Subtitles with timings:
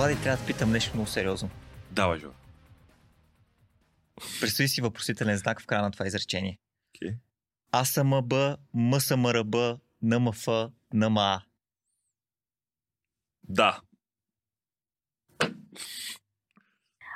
[0.00, 1.50] Влади, трябва да питам нещо много сериозно.
[1.90, 2.28] Давай, Жо.
[4.40, 6.58] Представи си въпросителен знак в края на това изречение.
[6.94, 7.14] Okay.
[7.72, 10.46] АСМБ, МСМРБ, НМФ,
[10.94, 11.42] НМА.
[13.48, 13.80] Да.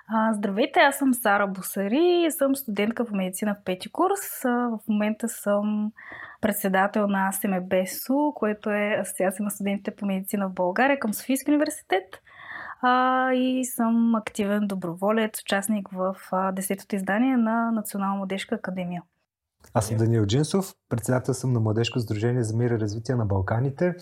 [0.08, 4.42] А, здравейте, аз съм Сара Бусари, съм студентка по медицина в пети курс.
[4.44, 5.92] В момента съм
[6.40, 12.20] председател на АСМБСУ, което е Асоциация на студентите по медицина в България към Софийски университет.
[12.86, 19.02] А, и съм активен доброволец, участник в 10-то издание на Национална младежка академия.
[19.74, 23.94] Аз съм Даниел Джинсов, председател съм на Младежко сдружение за мир и развитие на Балканите.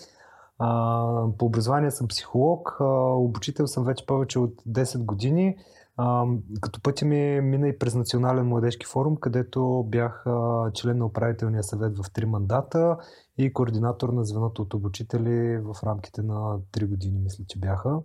[0.59, 5.57] А, по образование съм психолог, а, обучител съм вече повече от 10 години.
[5.97, 6.25] А,
[6.61, 11.63] като пътя ми мина и през Национален младежки форум, където бях а, член на управителния
[11.63, 12.97] съвет в три мандата
[13.37, 17.99] и координатор на звеното от обучители в рамките на 3 години, мисля, че бяха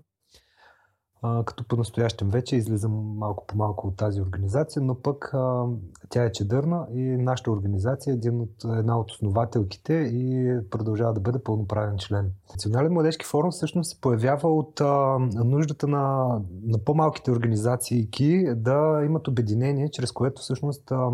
[1.22, 5.64] а, като по-настоящем вече излизам малко по малко от тази организация, но пък а,
[6.08, 11.20] тя е чедърна и нашата организация е един от, една от основателките и продължава да
[11.20, 12.30] бъде пълноправен член.
[12.50, 16.26] Национален младежки форум всъщност се появява от а, нуждата на,
[16.62, 18.08] на по-малките организации
[18.56, 21.10] да имат обединение, чрез което всъщност а,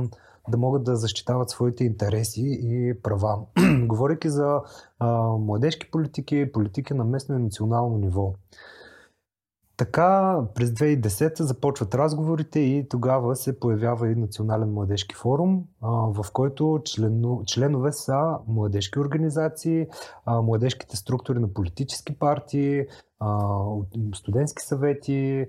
[0.48, 3.38] да могат да защитават своите интереси и права.
[3.86, 4.60] Говорейки за
[4.98, 8.32] а, младежки политики, политики на местно и национално ниво.
[9.76, 16.82] Така през 2010 започват разговорите и тогава се появява и Национален младежки форум, в който
[17.46, 19.86] членове са младежки организации,
[20.26, 22.86] младежките структури на политически партии,
[24.14, 25.46] студентски съвети,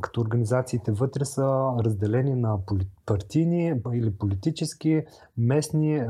[0.00, 2.58] като организациите вътре са разделени на
[3.06, 5.04] партийни или политически,
[5.36, 6.02] местни,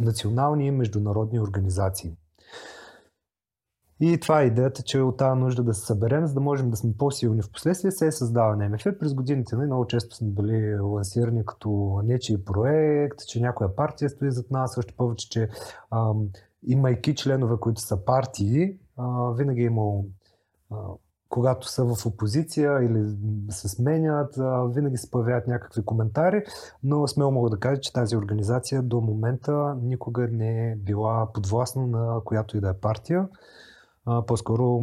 [0.00, 2.16] национални и международни организации.
[4.00, 6.76] И това е идеята, че от тази нужда да се съберем, за да можем да
[6.76, 8.84] сме по-силни в последствие, се е създава на МФ.
[9.00, 14.30] През годините нали, много често сме били лансирани като нечи проект, че някоя партия стои
[14.30, 15.48] зад нас, още повече, че
[15.90, 16.28] ам,
[16.66, 20.04] имайки членове, които са партии, а, винаги е имало
[21.28, 23.16] когато са в опозиция или
[23.50, 24.34] се сменят,
[24.74, 26.42] винаги се появяват някакви коментари,
[26.82, 31.86] но смело мога да кажа, че тази организация до момента никога не е била подвластна
[31.86, 33.28] на която и да е партия
[34.06, 34.80] а, по-скоро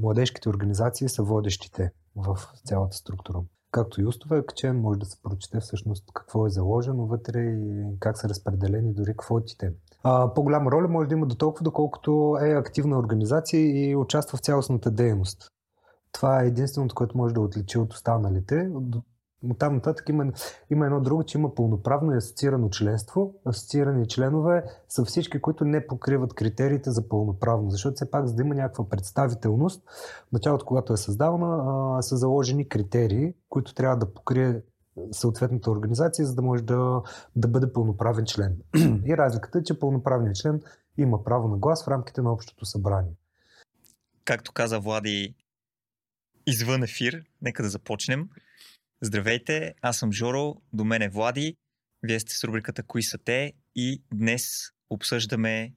[0.00, 3.42] младежките организации са водещите в цялата структура.
[3.70, 8.18] Както и устава качен, може да се прочете всъщност какво е заложено вътре и как
[8.18, 9.72] са разпределени дори квотите.
[10.02, 14.40] А, по-голяма роля може да има до толкова, доколкото е активна организация и участва в
[14.40, 15.50] цялостната дейност.
[16.12, 18.70] Това е единственото, което може да отличи от останалите.
[19.42, 20.32] От нататък има,
[20.70, 23.34] има едно друго, че има пълноправно и асоциирано членство.
[23.44, 28.42] Асоциирани членове са всички, които не покриват критериите за пълноправно, защото все пак, за да
[28.42, 29.82] има някаква представителност,
[30.28, 34.60] в началото, когато е създавана, са заложени критерии, които трябва да покрие
[35.12, 37.02] съответната организация, за да може да,
[37.36, 38.56] да бъде пълноправен член.
[39.04, 40.62] И разликата е, че пълноправният член
[40.96, 43.12] има право на глас в рамките на общото събрание.
[44.24, 45.34] Както каза Влади
[46.46, 48.28] извън ефир, нека да започнем.
[49.02, 51.56] Здравейте, аз съм Жоро, до мен е Влади,
[52.02, 55.72] вие сте с рубриката Кои са те и днес обсъждаме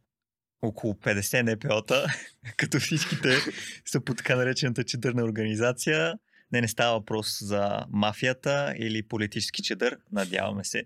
[0.62, 2.06] около 50 НПО-та,
[2.58, 3.38] като всичките
[3.86, 6.14] са по така наречената чедърна организация.
[6.52, 10.84] Не, не става въпрос за мафията или политически чедър, надяваме се.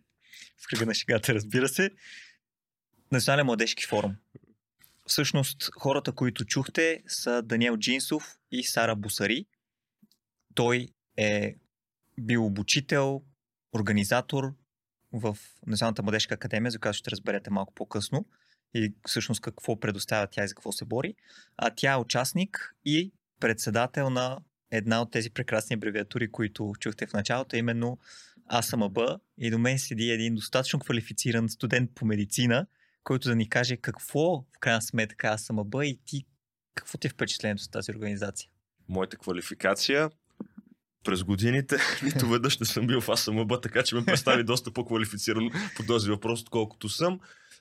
[0.57, 1.89] В кръга на шегата, разбира се.
[3.11, 4.15] Национален младежки форум.
[5.07, 9.45] Всъщност, хората, които чухте, са Даниел Джинсов и Сара Бусари.
[10.55, 11.55] Той е
[12.21, 13.23] бил обучител,
[13.73, 14.53] организатор
[15.13, 15.37] в
[15.67, 18.25] Националната младежка академия, за която ще разберете малко по-късно
[18.73, 21.15] и всъщност какво предоставя тя и за какво се бори.
[21.57, 24.39] А тя е участник и председател на
[24.71, 27.99] една от тези прекрасни абревиатури, които чухте в началото, именно
[28.47, 28.97] АСМБ.
[29.37, 32.67] И до мен седи един достатъчно квалифициран студент по медицина,
[33.03, 36.25] който да ни каже какво в крайна сметка АСМБ и ти
[36.75, 38.49] какво ти е впечатлението с тази организация?
[38.89, 40.09] Моята квалификация
[41.05, 45.49] през годините нито веднъж не съм бил в АСМБ, така че ме представи доста по-квалифицирано
[45.75, 47.19] по този въпрос, отколкото съм.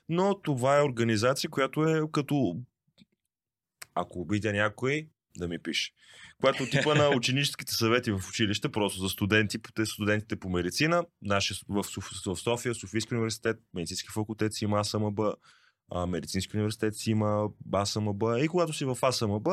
[0.09, 2.55] Но това е организация, която е като...
[3.95, 5.07] Ако обидя някой,
[5.37, 5.91] да ми пише.
[6.41, 11.03] Която типа на ученическите съвети в училище, просто за студенти, студентите по медицина.
[11.21, 11.83] Наши в,
[12.25, 15.19] в София, Софийски университет, медицински факултет си има АСМБ,
[16.07, 18.23] медицински университет си има АСМБ.
[18.43, 19.47] И когато си в АСМБ,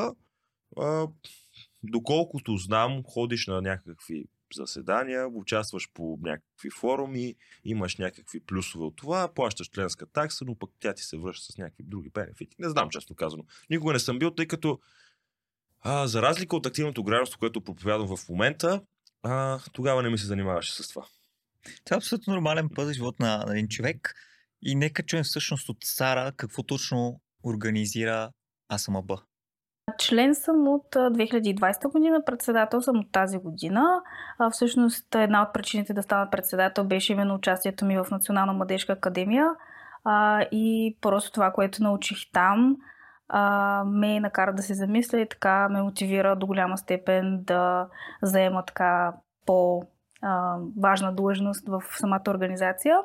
[1.83, 9.33] доколкото знам, ходиш на някакви заседания, участваш по някакви форуми, имаш някакви плюсове от това,
[9.33, 12.55] плащаш членска такса, но пък тя ти се връща с някакви други бенефити.
[12.59, 13.43] Не знам, често казано.
[13.69, 14.79] Никога не съм бил, тъй като
[15.81, 18.81] А, за разлика от активното гражданство, което проповядвам в момента,
[19.23, 21.05] а, тогава не ми се занимаваше с това.
[21.85, 24.15] Това е абсолютно нормален път за живот на един човек.
[24.61, 28.31] И нека чуем всъщност от Сара какво точно организира
[28.69, 29.11] АСМБ.
[29.97, 34.01] Член съм от 2020 година, председател съм от тази година.
[34.51, 39.49] Всъщност една от причините да стана председател беше именно участието ми в Национална младежка академия
[40.51, 42.77] и просто това, което научих там,
[43.85, 47.87] ме накара да се замисля и така ме мотивира до голяма степен да
[48.21, 49.13] заема така
[49.45, 49.83] по
[50.21, 52.97] а, важна длъжност в самата организация.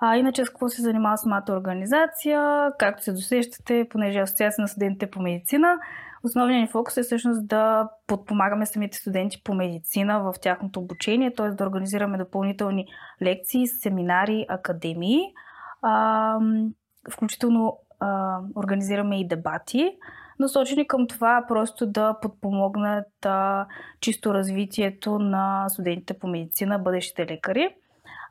[0.00, 2.70] А, иначе с какво се занимава самата организация?
[2.78, 5.78] Както се досещате, понеже Асоциация на студентите по медицина,
[6.24, 11.50] основният ни фокус е всъщност да подпомагаме самите студенти по медицина в тяхното обучение, т.е.
[11.50, 12.86] да организираме допълнителни
[13.22, 15.20] лекции, семинари, академии.
[15.82, 16.38] А,
[17.12, 19.90] включително а, организираме и дебати,
[20.38, 23.66] насочени към това просто да подпомогнат а,
[24.00, 27.68] чисто развитието на студентите по медицина, бъдещите лекари.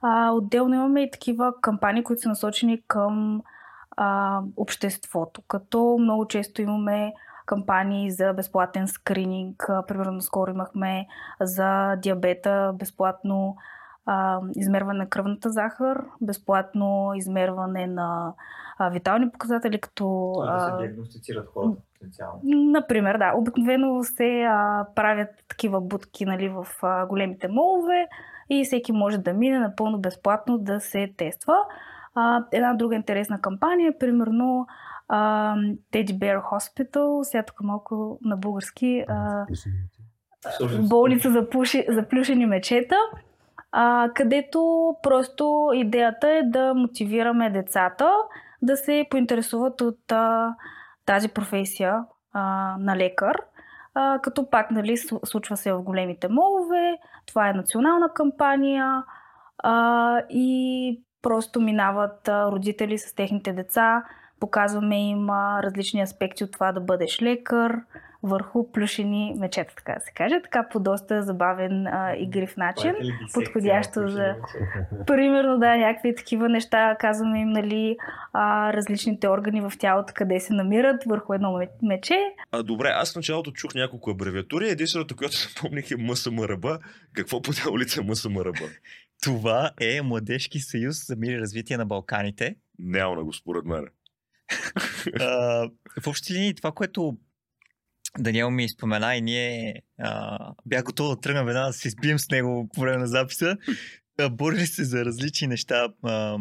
[0.01, 3.41] А, отделно имаме и такива кампании, които са насочени към
[3.97, 7.13] а, обществото, като много често имаме
[7.45, 9.69] кампании за безплатен скрининг.
[9.87, 11.07] Примерно, скоро имахме
[11.41, 13.55] за диабета безплатно
[14.05, 18.33] а, измерване на кръвната захар, безплатно измерване на
[18.77, 20.33] а, витални показатели, като...
[20.45, 22.41] Да се диагностицират хората потенциално.
[22.43, 23.33] Например, да.
[23.35, 28.07] Обикновено се а, правят такива будки нали, в а, големите молове
[28.49, 31.55] и всеки може да мине напълно безплатно да се тества.
[32.15, 34.73] А, една друга интересна кампания е примерно а,
[35.94, 39.45] Teddy Bear Hospital, сега тук малко на български, а,
[40.80, 42.95] болница за, пуши, за плюшени мечета,
[43.71, 48.12] а, където просто идеята е да мотивираме децата
[48.62, 50.56] да се поинтересуват от а,
[51.06, 53.38] тази професия а, на лекар.
[53.94, 59.04] А, като пак, нали, случва се в големите молове, това е национална кампания
[59.57, 64.04] а, и просто минават родители с техните деца,
[64.43, 65.29] показваме им
[65.63, 67.75] различни аспекти от това да бъдеш лекар,
[68.23, 70.41] върху плюшени мечета, така да се каже.
[70.43, 72.93] Така по доста забавен а, игрив начин.
[73.33, 74.35] Подходящо за...
[75.07, 76.95] Примерно, да, някакви такива неща.
[76.99, 77.97] Казваме им, нали,
[78.33, 82.17] а, различните органи в тялото, къде се намират върху едно мече.
[82.51, 84.69] А, добре, аз в началото чух няколко абревиатури.
[84.69, 86.79] Единственото, което се помних е МСМРБ.
[87.13, 88.59] Какво по улица е МСМРБ?
[89.23, 92.55] Това е Младежки съюз за мир и развитие на Балканите.
[92.79, 93.85] Няма го, според мен.
[96.01, 97.17] в общи линии това, което
[98.19, 102.29] Даниел ми спомена и ние а, бях готов да тръгна веднага да се избием с
[102.29, 103.57] него по време на записа.
[104.31, 106.38] Борили се за различни неща а,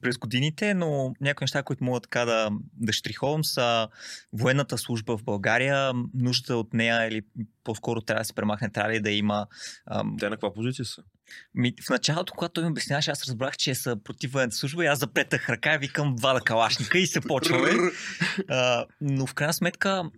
[0.00, 3.88] през годините, но някои неща, които мога така да, да штриховам са
[4.32, 7.22] военната служба в България, нуждата от нея или
[7.64, 9.46] по-скоро трябва да се премахне, трябва ли да има...
[9.86, 11.02] А, Те на каква позиция са?
[11.54, 14.86] Ми, в началото, когато той ми обясняваше, аз разбрах, че са против военната служба и
[14.86, 17.70] аз запретах ръка и викам вада калашника и се почваме.
[18.48, 20.10] а, но в крайна сметка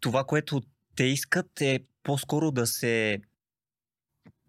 [0.00, 0.62] това, което
[0.96, 3.18] те искат е по-скоро да се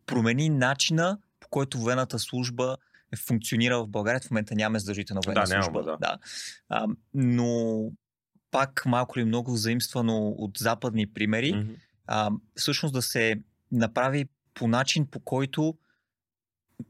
[0.06, 2.78] промени начина, по който военната служба
[3.14, 4.22] е функционира в България.
[4.22, 5.80] В момента нямаме задължителна военна да, служба.
[5.80, 5.98] Няма, да.
[5.98, 6.18] да.
[6.70, 7.82] А, но
[8.52, 11.76] пак малко или много заимствано от западни примери, mm-hmm.
[12.08, 13.36] а, всъщност да се
[13.72, 15.78] направи по начин, по който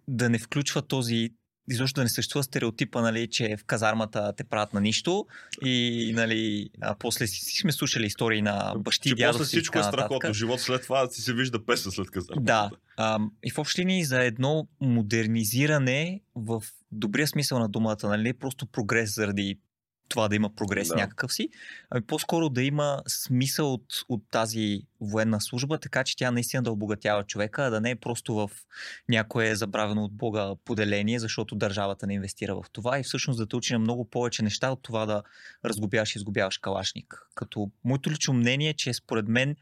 [0.08, 1.30] да не включва този
[1.70, 5.26] изобщо да не съществува стереотипа, нали, че в казармата те правят на нищо
[5.66, 10.34] и нали, а после си сме слушали истории на бащи, дядо после всичко е страхотно.
[10.34, 12.42] Живот след това си се вижда песен след казармата.
[12.42, 12.70] Да.
[12.98, 18.66] А, и в общи линии за едно модернизиране в добрия смисъл на думата, нали, просто
[18.66, 19.60] прогрес заради
[20.10, 20.96] това да има прогрес да.
[20.96, 21.50] някакъв си,
[21.90, 26.72] ами по-скоро да има смисъл от, от тази военна служба, така че тя наистина да
[26.72, 28.52] обогатява човека, а да не е просто в
[29.10, 33.56] някое забравено от Бога поделение, защото държавата не инвестира в това и всъщност да те
[33.56, 35.24] учи на много повече неща от това да
[35.66, 37.28] разгубяваш и изгубяваш калашник.
[37.36, 39.56] Като моето лично мнение е, че според мен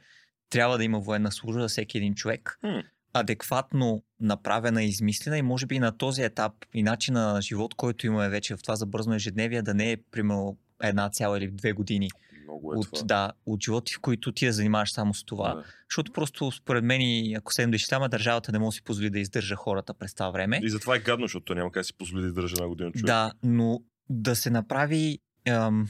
[0.50, 2.60] трябва да има военна служба за всеки един човек.
[2.64, 2.84] Hmm
[3.20, 8.08] адекватно направена и измислена и може би на този етап и начина на живот, който
[8.08, 12.10] имаме вече в това забързано ежедневие, да не е примерно една цяла или две години
[12.44, 13.06] Много е от, това.
[13.06, 15.54] да, от животи, в които ти да занимаваш само с това.
[15.54, 15.64] Да.
[15.90, 17.02] Защото просто според мен,
[17.38, 20.30] ако се да изчитаме, държавата не може да си позволи да издържа хората през това
[20.30, 20.60] време.
[20.64, 23.06] И затова е гадно, защото няма как да си позволи да издържа една година човек.
[23.06, 23.80] Да, но
[24.10, 25.88] да се направи ам,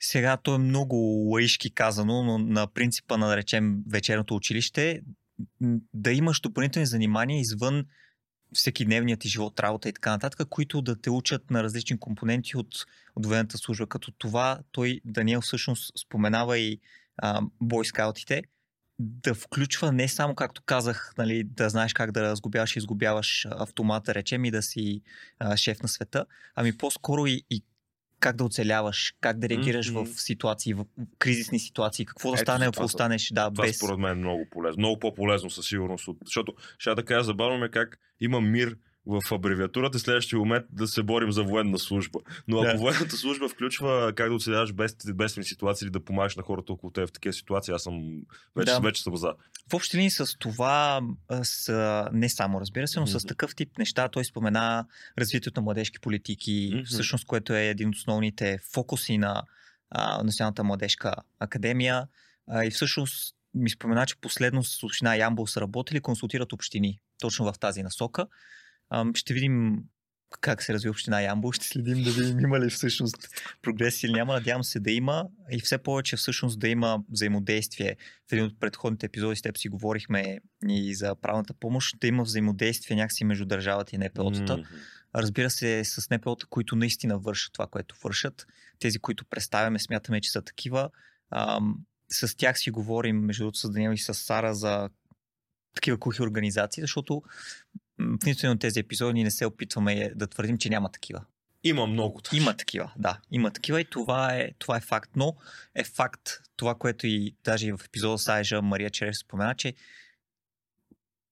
[0.00, 0.96] сега то е много
[1.32, 5.00] лаишки казано, но на принципа на, да речем, вечерното училище,
[5.94, 7.84] да имаш допълнителни занимания извън
[8.54, 12.56] всеки дневният ти живот, работа и така нататък, които да те учат на различни компоненти
[12.56, 12.74] от,
[13.16, 13.86] от военната служба.
[13.86, 16.80] Като това той, Даниел, всъщност споменава и
[17.16, 18.42] а, бойскаутите,
[18.98, 24.14] да включва не само, както казах, нали, да знаеш как да разгубяваш и изгубяваш автомата,
[24.14, 25.02] речем, и да си
[25.38, 27.62] а, шеф на света, ами по-скоро и, и
[28.20, 30.14] как да оцеляваш, как да реагираш mm-hmm.
[30.14, 30.84] в ситуации, в
[31.18, 33.76] кризисни ситуации, какво да стане, ако останеш да, това без...
[33.76, 34.80] според мен е много полезно.
[34.80, 36.08] Много по-полезно със сигурност.
[36.24, 41.02] Защото ще да кажа, забавно ме как има мир в абревиатурата, следващия момент да се
[41.02, 42.18] борим за военна служба.
[42.48, 42.78] Но ако yeah.
[42.78, 46.92] военната служба включва как да оцеляваш без бедствени ситуации или да помагаш на хората около
[46.92, 48.22] теб в такива ситуации, аз съм
[48.56, 48.80] вече, да.
[48.80, 49.32] вече съм за.
[49.70, 51.00] В общи линии с това,
[51.42, 53.18] с, не само разбира се, но mm-hmm.
[53.18, 54.86] с такъв тип неща, той спомена
[55.18, 56.84] развитието на младежки политики, mm-hmm.
[56.84, 59.42] всъщност, което е един от основните фокуси на
[59.90, 62.08] а, Националната младежка академия.
[62.48, 67.52] А, и всъщност ми спомена, че последно с община Ямбол са работили, консултират общини точно
[67.52, 68.26] в тази насока.
[69.14, 69.84] Ще видим
[70.40, 71.52] как се развива община Ямбол.
[71.52, 73.16] Ще следим да видим има ли всъщност
[73.62, 74.32] прогрес или няма.
[74.32, 77.96] Надявам се да има и все повече всъщност да има взаимодействие.
[78.28, 80.38] В един от предходните епизоди с теб си говорихме
[80.68, 84.56] и за правната помощ, да има взаимодействие някакси между държавата и НПО-тата.
[84.56, 84.66] Mm-hmm.
[85.14, 88.46] Разбира се, с НПО-та, които наистина вършат това, което вършат.
[88.78, 90.90] Тези, които представяме, смятаме, че са такива.
[91.30, 91.76] Ам,
[92.08, 94.90] с тях си говорим, между другото, с Даниел и с Сара за
[95.74, 97.22] такива кухи организации, защото
[97.98, 101.24] в нито от тези епизоди не се опитваме да твърдим, че няма такива.
[101.64, 102.20] Има много.
[102.24, 102.42] Даже.
[102.42, 103.20] Има такива, да.
[103.30, 105.10] Има такива и това е, това е факт.
[105.16, 105.36] Но
[105.74, 109.74] е факт това, което и даже и в епизода с Айжа Мария Череш спомена, че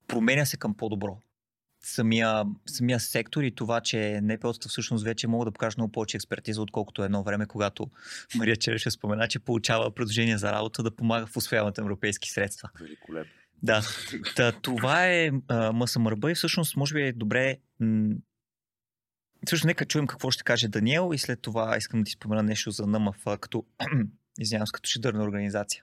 [0.07, 1.19] променя се към по-добро.
[1.85, 6.63] Самия, самия сектор и това, че НПО-тата всъщност вече могат да покажат много повече експертиза,
[6.63, 7.91] отколкото едно време, когато
[8.35, 12.71] Мария Череш спомена, че получава предложения за работа да помага в освояването на европейски средства.
[12.81, 13.44] Великолепно.
[13.65, 13.83] Да,
[14.37, 15.31] Та, това е
[15.73, 18.15] МСМРБ и всъщност може би е добре м-
[19.49, 22.71] Също нека чуем какво ще каже Даниел и след това искам да ти спомена нещо
[22.71, 23.65] за НМФ като,
[24.41, 25.83] извинявам, като шедърна организация.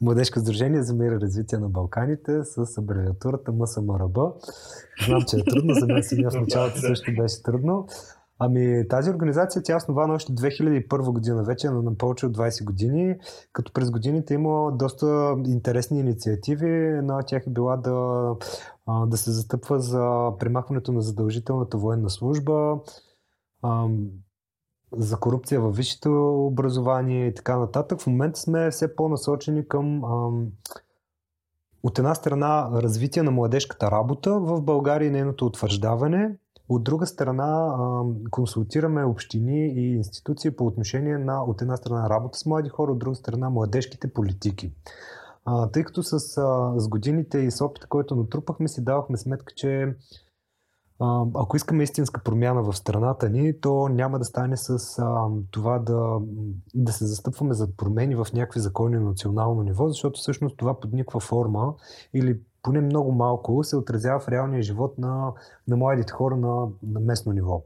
[0.00, 4.18] Младежко сдружение за мир и развитие на Балканите с абревиатурата МСМРБ.
[5.06, 7.88] Знам, че е трудно, за мен си в началото също беше трудно.
[8.38, 13.16] Ами тази организация тя е основана още 2001 година, вече на повече от 20 години,
[13.52, 16.70] като през годините има доста интересни инициативи.
[16.98, 18.34] Една от тях е била да,
[19.06, 22.78] да се застъпва за премахването на задължителната военна служба,
[24.92, 28.00] за корупция във висшето образование и така нататък.
[28.00, 30.02] В момента сме все по-насочени към
[31.82, 36.36] от една страна развитие на младежката работа в България и нейното утвърждаване,
[36.68, 37.76] от друга страна,
[38.30, 42.98] консултираме общини и институции по отношение на, от една страна, работа с млади хора, от
[42.98, 44.72] друга страна, младежките политики.
[45.72, 46.18] тъй като с,
[46.76, 49.96] с годините и с опита, който натрупахме, си давахме сметка, че
[51.34, 56.18] ако искаме истинска промяна в страната ни, то няма да стане с а, това да,
[56.74, 60.92] да се застъпваме за промени в някакви закони на национално ниво, защото всъщност това под
[60.92, 61.74] никаква форма
[62.14, 65.32] или поне много малко се отразява в реалния живот на,
[65.68, 67.62] на младите хора на, на местно ниво.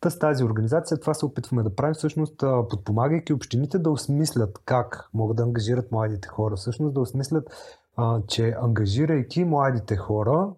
[0.00, 5.08] Та с тази организация това се опитваме да правим, всъщност подпомагайки общините да осмислят как
[5.14, 6.56] могат да ангажират младите хора.
[6.56, 7.50] Всъщност да осмислят,
[7.96, 10.48] а, че ангажирайки младите хора,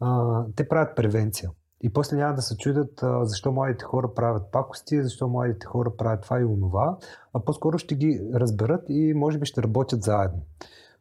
[0.00, 1.50] а, те правят превенция.
[1.82, 5.96] И после няма да се чудят а, защо младите хора правят пакости, защо младите хора
[5.96, 6.96] правят това и онова,
[7.34, 10.42] а по-скоро ще ги разберат и може би ще работят заедно.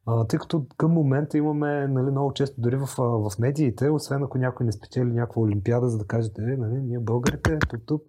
[0.06, 4.38] А, тъй като към момента имаме нали, много често дори в, в медиите, освен ако
[4.38, 8.04] някой не спечели някаква олимпиада, за да кажете, е, нали, ние българите, тук, тук,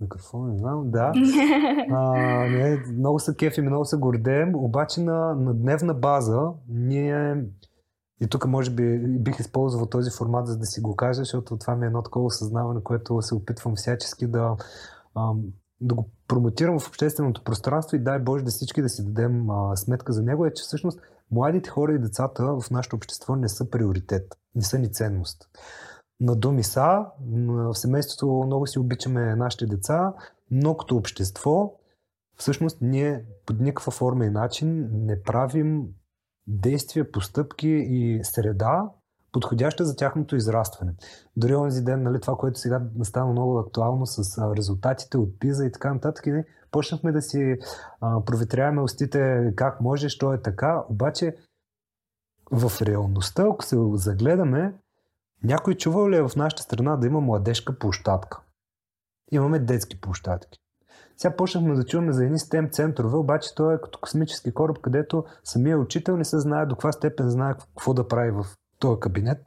[0.00, 1.12] микрофон, не знам, да.
[1.90, 2.12] А,
[2.48, 7.44] не, много са кефи, много се гордеем, обаче на, на дневна база ние
[8.20, 11.76] и тук може би бих използвал този формат, за да си го кажа, защото това
[11.76, 14.56] ми е едно такова осъзнаване, което се опитвам всячески да,
[15.80, 20.12] да го промотирам в общественото пространство и дай Боже да всички да си дадем сметка
[20.12, 21.00] за него, е, че всъщност
[21.34, 25.48] младите хора и децата в нашето общество не са приоритет, не са ни ценност.
[26.20, 27.06] На думи са,
[27.46, 30.14] в семейството много си обичаме нашите деца,
[30.50, 31.74] но като общество,
[32.36, 35.86] всъщност ние под никаква форма и начин не правим
[36.46, 38.90] действия, постъпки и среда,
[39.34, 40.94] подходяща за тяхното израстване.
[41.36, 45.72] Дори онзи ден, нали, това, което сега стана много актуално с резултатите от ПИЗа и
[45.72, 47.56] така нататък, не, почнахме да си
[48.00, 51.36] а, проветряваме устите как може, що е така, обаче
[52.50, 54.74] в реалността, ако се загледаме,
[55.42, 58.40] някой чувал ли е в нашата страна да има младежка площадка?
[59.32, 60.58] Имаме детски площадки.
[61.16, 65.24] Сега почнахме да чуваме за едни STEM центрове, обаче той е като космически кораб, където
[65.44, 68.46] самия учител не се знае до каква степен знае какво да прави в
[68.78, 69.38] този кабинет.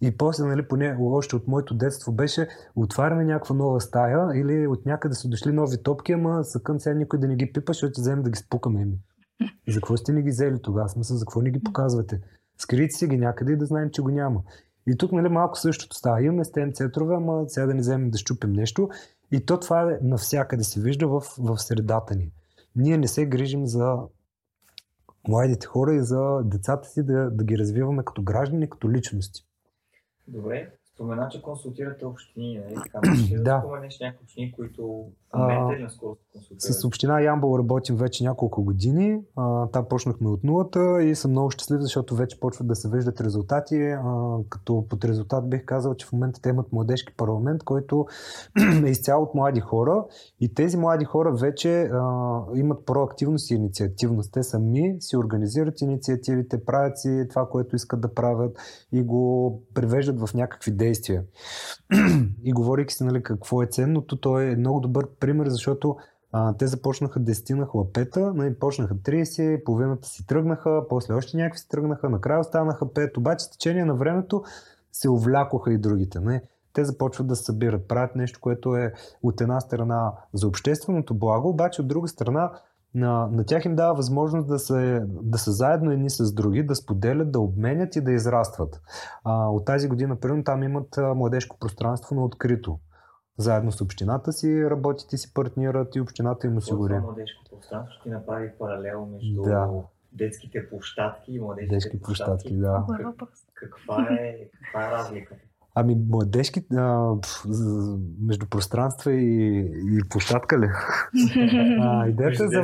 [0.00, 4.86] И после, нали, поне още от моето детство беше, отваряме някаква нова стая или от
[4.86, 8.22] някъде са дошли нови топки, ама съкън сега никой да не ги пипа, защото вземем
[8.22, 8.88] да ги спукаме.
[9.68, 10.88] За какво сте ни ги взели тогава?
[10.88, 12.20] Смисъл, за какво ни ги показвате?
[12.58, 14.42] Скрийте си ги някъде и да знаем, че го няма.
[14.86, 16.22] И тук нали, малко същото става.
[16.22, 18.88] Имаме стем центрове, ама сега да не вземем да щупим нещо.
[19.32, 22.32] И то това е навсякъде се вижда в, в средата ни.
[22.76, 23.98] Ние не се грижим за
[25.28, 29.46] младите хора и за децата си да, да ги развиваме като граждани, като личности.
[30.28, 32.74] Добре, Спомена, че консултирате общини, нали?
[32.74, 36.72] Така, да, да споменеш някои общини, които консултирате?
[36.72, 39.20] С община Ямбол работим вече няколко години.
[39.36, 43.20] А, там почнахме от нулата и съм много щастлив, защото вече почват да се виждат
[43.20, 43.76] резултати.
[43.76, 48.06] А, като под резултат бих казал, че в момента те имат младежки парламент, който
[48.86, 50.04] е изцяло от млади хора
[50.40, 54.32] и тези млади хора вече а, имат проактивност и инициативност.
[54.32, 58.58] Те сами си организират инициативите, правят си това, което искат да правят
[58.92, 61.24] и го привеждат в някакви действия.
[62.44, 65.96] и говорейки си нали, какво е ценното, той е много добър пример, защото
[66.32, 71.58] а, те започнаха 10 на хлапета, нали, почнаха 30, половината си тръгнаха, после още някакви
[71.58, 74.42] си тръгнаха, накрая останаха 5, обаче с течение на времето
[74.92, 76.20] се увлякоха и другите.
[76.20, 76.40] Нали.
[76.72, 81.48] Те започват да се събират, правят нещо, което е от една страна за общественото благо,
[81.48, 82.52] обаче от друга страна
[82.94, 86.74] на, на тях им дава възможност да са, да са заедно едни с други, да
[86.74, 88.80] споделят, да обменят и да израстват.
[89.24, 92.78] А, от тази година, примерно, там имат младежко пространство на открито.
[93.38, 96.92] Заедно с общината си работят и си партнират и общината им осигури.
[96.94, 99.70] Това младежко пространство ще направи паралел между да.
[100.12, 102.56] детските площадки и младежките Детски площадки.
[102.56, 102.86] да.
[103.54, 105.40] Каква е, каква е разликата?
[105.76, 107.14] Ами младежки, а,
[108.20, 110.68] между пространства и, и площадка ли?
[111.80, 112.62] а, идеята за...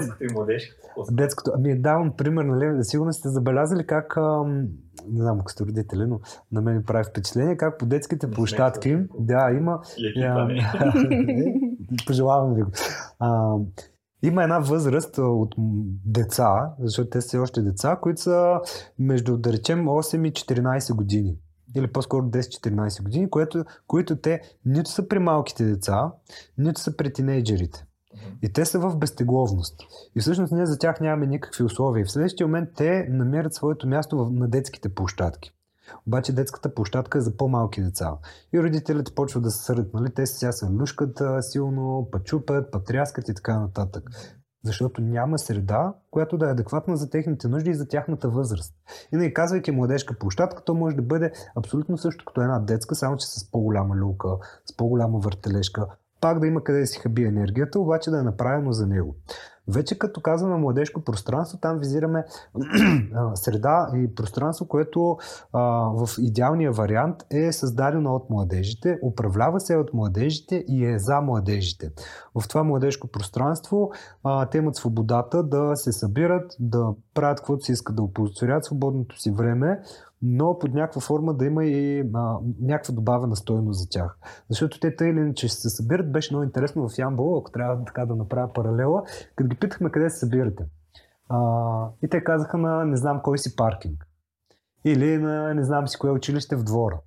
[1.10, 1.50] Детското.
[1.54, 4.44] Ами давам пример, нали, сигурно сте забелязали как, а,
[5.08, 6.20] не знам ако сте родители, но
[6.52, 9.80] на мен ми прави впечатление, как по детските площадки, да, има...
[10.24, 10.48] А,
[12.06, 12.70] пожелавам ви го.
[13.18, 13.56] А,
[14.22, 15.54] има една възраст от
[16.04, 18.60] деца, защото те са още деца, които са
[18.98, 21.36] между, да речем, 8 и 14 години
[21.76, 26.12] или по-скоро 10-14 години, което, които те нито са при малките деца,
[26.58, 27.86] нито са при тинейджерите.
[28.42, 29.82] И те са в безтегловност.
[30.16, 32.00] И всъщност ние за тях нямаме никакви условия.
[32.00, 35.52] И в следващия момент те намират своето място на детските площадки.
[36.06, 38.12] Обаче детската площадка е за по-малки деца.
[38.52, 39.94] И родителите почват да се сърдят.
[39.94, 40.10] Нали?
[40.14, 44.10] Те сега се люшкат силно, пъчупят, патряскат и така нататък
[44.64, 48.74] защото няма среда, която да е адекватна за техните нужди и за тяхната възраст.
[49.12, 53.16] И не казвайки младежка площадка, то може да бъде абсолютно също като една детска, само
[53.16, 54.28] че с по-голяма люлка,
[54.64, 55.86] с по-голяма въртележка,
[56.20, 59.16] пак да има къде да си хаби енергията, обаче да е направено за него.
[59.70, 62.24] Вече като казваме младежко пространство, там визираме
[63.34, 65.18] среда и пространство, което
[65.52, 65.60] а,
[65.94, 71.90] в идеалния вариант е създадено от младежите, управлява се от младежите и е за младежите.
[72.34, 73.90] В това младежко пространство
[74.24, 79.20] а, те имат свободата да се събират, да правят каквото си искат, да оползотворят свободното
[79.20, 79.80] си време,
[80.22, 84.18] но под някаква форма да има и а, някаква добавена стоеност за тях.
[84.48, 87.84] Защото те тъй или иначе ще се събират, беше много интересно в Ямбол, ако трябва
[87.84, 89.02] така да направя паралела,
[89.36, 90.64] като ги питахме къде се събирате.
[91.28, 94.06] А, и те казаха на не знам кой си паркинг.
[94.84, 97.00] Или на не знам си кое училище в двора.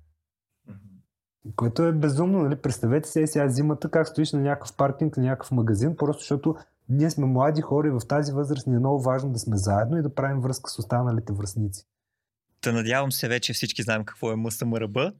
[1.56, 2.56] Което е безумно, нали?
[2.56, 6.56] Представете се сега зимата как стоиш на някакъв паркинг, на някакъв магазин, просто защото
[6.88, 9.98] ние сме млади хора и в тази възраст ни е много важно да сме заедно
[9.98, 11.86] и да правим връзка с останалите връзници.
[12.64, 15.12] Та надявам се вече всички знаем какво е МСМРБ.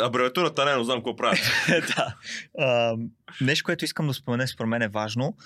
[0.00, 1.38] Абревиатурата не, но знам какво правят.
[1.68, 2.16] да.
[2.58, 2.96] А,
[3.40, 5.36] нещо, което искам да спомена, според мен е важно.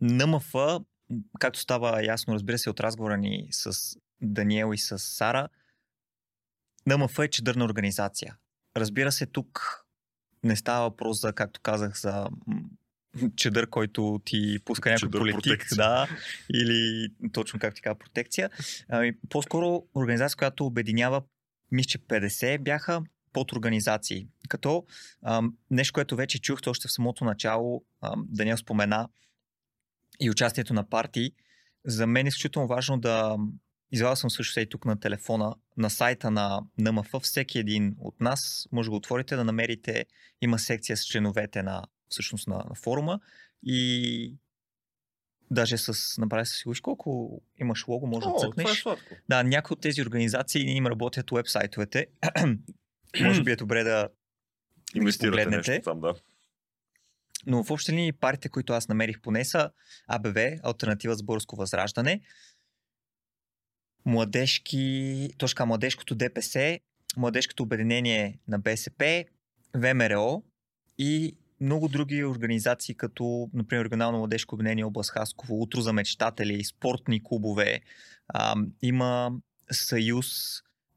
[0.00, 0.52] НМФ,
[1.38, 5.48] както става ясно, разбира се, от разговора ни с Даниел и с Сара,
[6.86, 8.36] НМФ е чедърна организация.
[8.76, 9.84] Разбира се, тук
[10.44, 12.28] не става въпрос за, както казах, за
[13.36, 15.76] чедър, който ти пуска някой чедър политик, протекция.
[15.76, 16.08] да,
[16.54, 18.50] или точно как ти казва протекция.
[18.88, 21.22] Ами, по-скоро организация, която обединява,
[21.72, 24.26] мисля, че 50 бяха под организации.
[24.48, 24.86] Като
[25.26, 29.08] ам, нещо, което вече чухте още в самото начало, ам, Даниел спомена
[30.20, 31.32] и участието на партии,
[31.84, 33.36] за мен е изключително важно да
[33.94, 38.68] Извадил съм също и тук на телефона, на сайта на НМФ, всеки един от нас
[38.72, 40.06] може да го отворите, да намерите,
[40.40, 43.20] има секция с членовете на всъщност на, на форума
[43.62, 44.36] и
[45.50, 48.80] даже с, направи си виж колко имаш лого, може О, да цъкнеш.
[48.80, 48.96] Това е
[49.28, 52.06] Да, някои от тези организации им работят веб-сайтовете.
[53.20, 54.08] може би е добре да
[54.94, 56.14] инвестирате да нещо там, да.
[57.46, 59.70] Но в общи линии партиите, които аз намерих поне са
[60.08, 62.20] АБВ, Альтернатива за българско възраждане,
[64.04, 66.78] младежки, точка младежкото ДПС,
[67.16, 69.24] младежкото обединение на БСП,
[69.74, 70.42] ВМРО
[70.98, 77.22] и много други организации, като, например, Регионално младежко обединение област Хасково, Утро за мечтатели, спортни
[77.24, 77.80] клубове.
[78.28, 79.32] А, има
[79.72, 80.26] съюз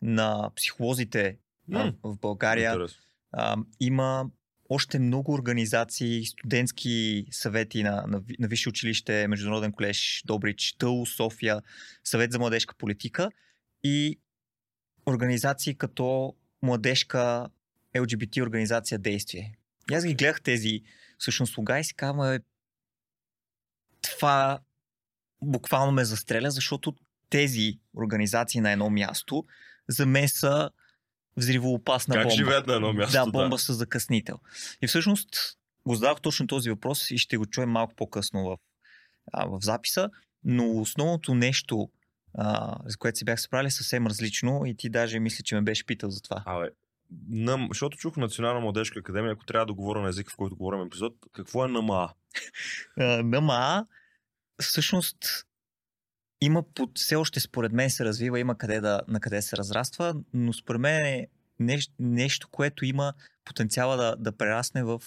[0.01, 1.37] на психолозите
[1.73, 2.87] а, в България.
[3.31, 4.25] А, има
[4.69, 11.61] още много организации, студентски съвети на, на, на Висше училище, Международен колеж Добрич, ТъУ, София,
[12.03, 13.31] Съвет за младежка политика
[13.83, 14.19] и
[15.05, 17.49] организации като Младежка
[17.95, 19.57] LGBT организация Действие.
[19.91, 20.81] И аз ги гледах тези
[21.17, 22.39] всъщност слуга и си казвам, «Абе,
[24.01, 24.59] това
[25.41, 26.95] буквално ме застреля, защото
[27.29, 29.45] тези организации на едно място
[29.87, 30.69] за мен са
[31.37, 32.35] взривоопасна Как бомба.
[32.35, 33.25] живеят на едно място?
[33.25, 34.39] Да, бомба с закъснител.
[34.81, 35.29] И всъщност
[35.87, 38.57] го задавах точно този въпрос и ще го чуем малко по-късно в,
[39.33, 40.09] а, в записа,
[40.43, 41.89] но основното нещо,
[42.33, 45.61] а, за което си бях справили, е съвсем различно и ти даже мисля, че ме
[45.61, 46.43] беше питал за това.
[46.45, 46.69] Абе,
[47.29, 50.81] на, защото чух Национална младежка академия, ако трябва да говоря на езика, в който говорим
[50.81, 52.13] епизод, какво е НМА?
[53.23, 53.85] НМА
[54.61, 55.17] всъщност
[56.41, 60.15] има под, все още според мен се развива, има къде да, на къде се разраства,
[60.33, 61.27] но според мен е
[61.59, 63.13] нещо, нещо което има
[63.45, 65.01] потенциала да, да прерасне в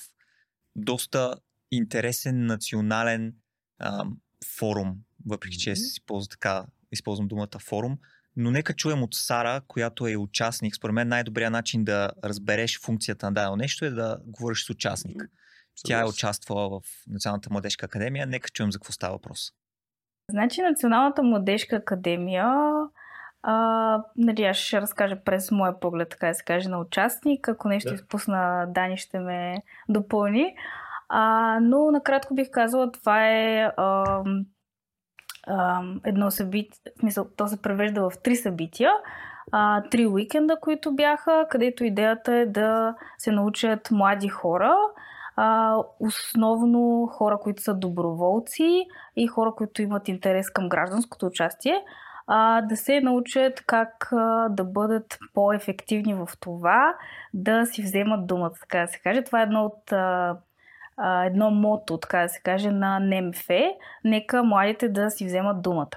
[0.76, 1.34] доста
[1.70, 3.34] интересен национален
[3.78, 4.04] а,
[4.58, 7.98] форум, въпреки че се използва така, използвам думата форум,
[8.40, 10.76] но нека чуем от Сара, която е участник.
[10.76, 15.22] Според мен най-добрият начин да разбереш функцията на дадено нещо е да говориш с участник.
[15.84, 18.26] Тя е участвала в Националната младежка академия.
[18.26, 19.52] Нека чуем за какво става въпрос.
[20.30, 22.46] Значи Националната младежка академия,
[23.42, 23.54] а,
[24.16, 27.48] нали, аз ще разкажа през моя поглед, така да се каже, на участник.
[27.48, 27.94] Ако нещо Да.
[27.94, 29.56] изпусна, Дани ще ме
[29.88, 30.54] допълни.
[31.08, 34.44] А, но накратко бих казала, това е ам,
[36.04, 38.90] едно събитие, в смисъл, то се превежда в три събития.
[39.52, 44.74] А, три уикенда, които бяха, където идеята е да се научат млади хора,
[45.36, 48.84] а, основно хора, които са доброволци
[49.16, 51.84] и хора, които имат интерес към гражданското участие,
[52.26, 56.94] а, да се научат как а, да бъдат по-ефективни в това,
[57.34, 59.22] да си вземат думата, така да се каже.
[59.22, 60.36] Това е едно от а,
[61.26, 63.46] едно мото, така да се каже, на НМФ.
[64.04, 65.90] Нека младите да си вземат думата.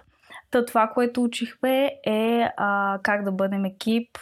[0.51, 4.17] Та това, което учихме е а, как да бъдем екип,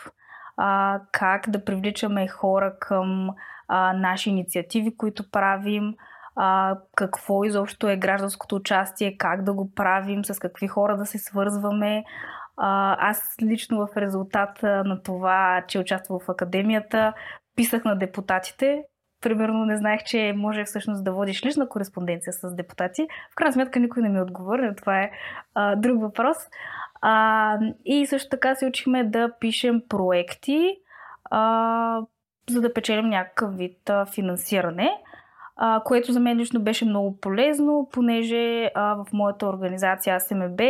[0.58, 3.30] а, как да привличаме хора към
[3.68, 5.96] а, наши инициативи, които правим,
[6.36, 11.18] а, какво изобщо е гражданското участие, как да го правим, с какви хора да се
[11.18, 12.04] свързваме.
[12.58, 17.14] А, аз лично в резултат на това, че участвам в академията,
[17.56, 18.84] писах на депутатите.
[19.22, 23.08] Примерно не знаех, че може всъщност да водиш лична кореспонденция с депутати.
[23.32, 25.12] В крайна сметка никой не ми отговори, но това е
[25.56, 26.38] а, друг въпрос.
[27.02, 30.78] А, и също така се учихме да пишем проекти,
[31.26, 32.02] а,
[32.50, 34.90] за да печелим някакъв вид а, финансиране,
[35.56, 40.62] а, което за мен лично беше много полезно, понеже а, в моята организация АСМБ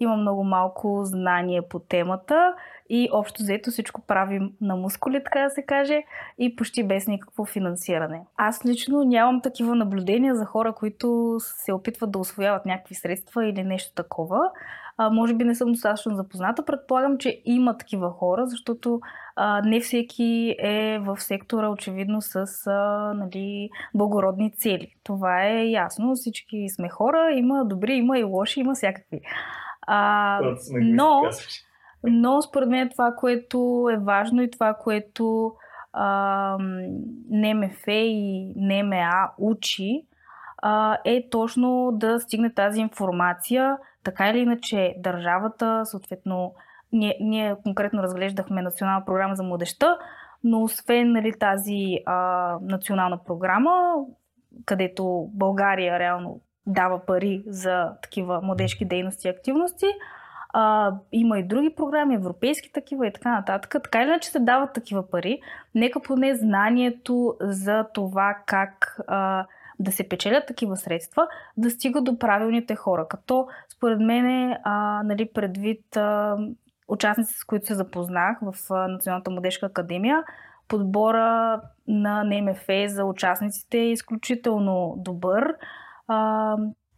[0.00, 2.54] има много малко знание по темата
[2.88, 6.02] и общо взето всичко правим на мускули, така да се каже,
[6.38, 8.22] и почти без никакво финансиране.
[8.36, 13.64] Аз лично нямам такива наблюдения за хора, които се опитват да освояват някакви средства или
[13.64, 14.50] нещо такова.
[14.98, 16.64] А, може би не съм достатъчно запозната.
[16.64, 19.00] Предполагам, че има такива хора, защото
[19.36, 24.94] а, не всеки е в сектора очевидно с а, нали, благородни цели.
[25.04, 26.14] Това е ясно.
[26.14, 29.20] Всички сме хора, има добри, има и лоши, има всякакви.
[29.86, 31.22] А, но,
[32.06, 35.52] но според мен това, което е важно и това, което
[35.92, 36.56] а,
[37.30, 40.06] НМФ и НМА учи,
[40.58, 43.78] а, е точно да стигне тази информация.
[44.04, 46.54] Така или иначе, държавата, съответно,
[46.92, 49.98] ние, ние конкретно разглеждахме национална програма за младеща,
[50.44, 53.94] но освен нали, тази а, национална програма,
[54.64, 59.86] където България реално дава пари за такива младежки дейности и активности,
[60.48, 63.76] а, има и други програми, европейски такива и така нататък.
[63.84, 65.40] Така или иначе се дават такива пари.
[65.74, 69.46] Нека поне знанието за това как а,
[69.78, 73.06] да се печелят такива средства, да стига до правилните хора.
[73.08, 76.36] Като според мен, а, нали, предвид а,
[76.88, 80.24] участници, с които се запознах в а, Националната младежка академия,
[80.68, 85.54] подбора на НМФ за участниците е изключително добър.
[86.08, 86.56] А,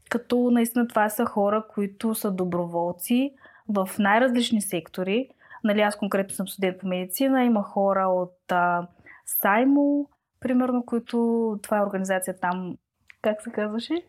[0.09, 3.35] като наистина това са хора, които са доброволци
[3.69, 5.29] в най-различни сектори.
[5.65, 8.87] Нали, аз конкретно съм студент по медицина, има хора от а,
[9.27, 10.09] Саймо,
[10.41, 11.19] примерно, които
[11.63, 12.77] това е организация там,
[13.23, 14.03] как се казваше?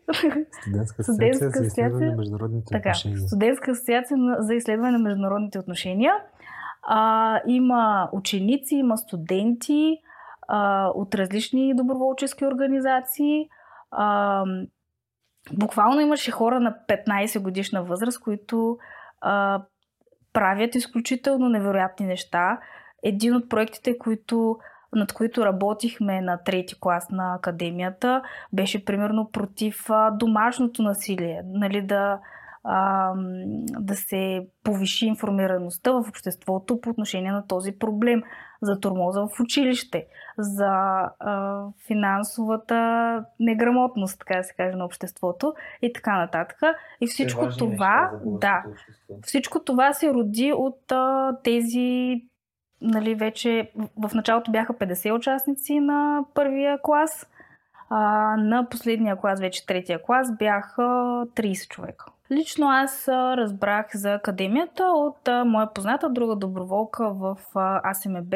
[0.62, 3.20] Студентска Студентска асоциация за изследване на международните Така, отношения.
[3.20, 6.12] Студентска асоциация за изследване на международните отношения.
[6.82, 9.96] А, има ученици, има студенти,
[10.48, 13.48] а, от различни доброволчески организации.
[13.90, 14.44] А,
[15.52, 18.78] буквално имаше хора на 15 годишна възраст, които
[19.20, 19.62] а,
[20.32, 22.58] правят изключително невероятни неща.
[23.02, 24.58] Един от проектите, които,
[24.94, 28.22] над които работихме на трети клас на академията,
[28.52, 31.42] беше примерно против а, домашното насилие.
[31.44, 32.20] Нали, да,
[32.64, 33.12] а,
[33.78, 38.22] да се повиши информираността в обществото по отношение на този проблем
[38.62, 40.06] за турмоза в училище,
[40.38, 40.70] за
[41.18, 46.58] а, финансовата неграмотност, така да се каже, на обществото и така нататък.
[47.00, 48.64] И всичко това, да,
[49.22, 52.20] всичко това се роди от а, тези
[52.80, 57.26] нали, вече в началото бяха 50 участници на първия клас,
[57.90, 58.00] а,
[58.36, 62.06] на последния клас, вече третия клас, бяха 30 човека.
[62.32, 68.34] Лично аз разбрах за академията от моя позната друга доброволка в а, АСМБ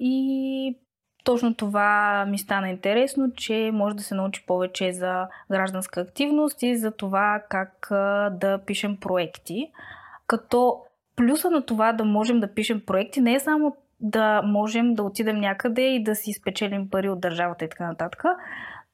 [0.00, 0.78] и
[1.24, 6.76] точно това ми стана интересно, че може да се научи повече за гражданска активност и
[6.76, 7.86] за това как
[8.30, 9.70] да пишем проекти.
[10.26, 10.80] Като
[11.16, 15.40] плюса на това да можем да пишем проекти не е само да можем да отидем
[15.40, 18.24] някъде и да си спечелим пари от държавата и така нататък,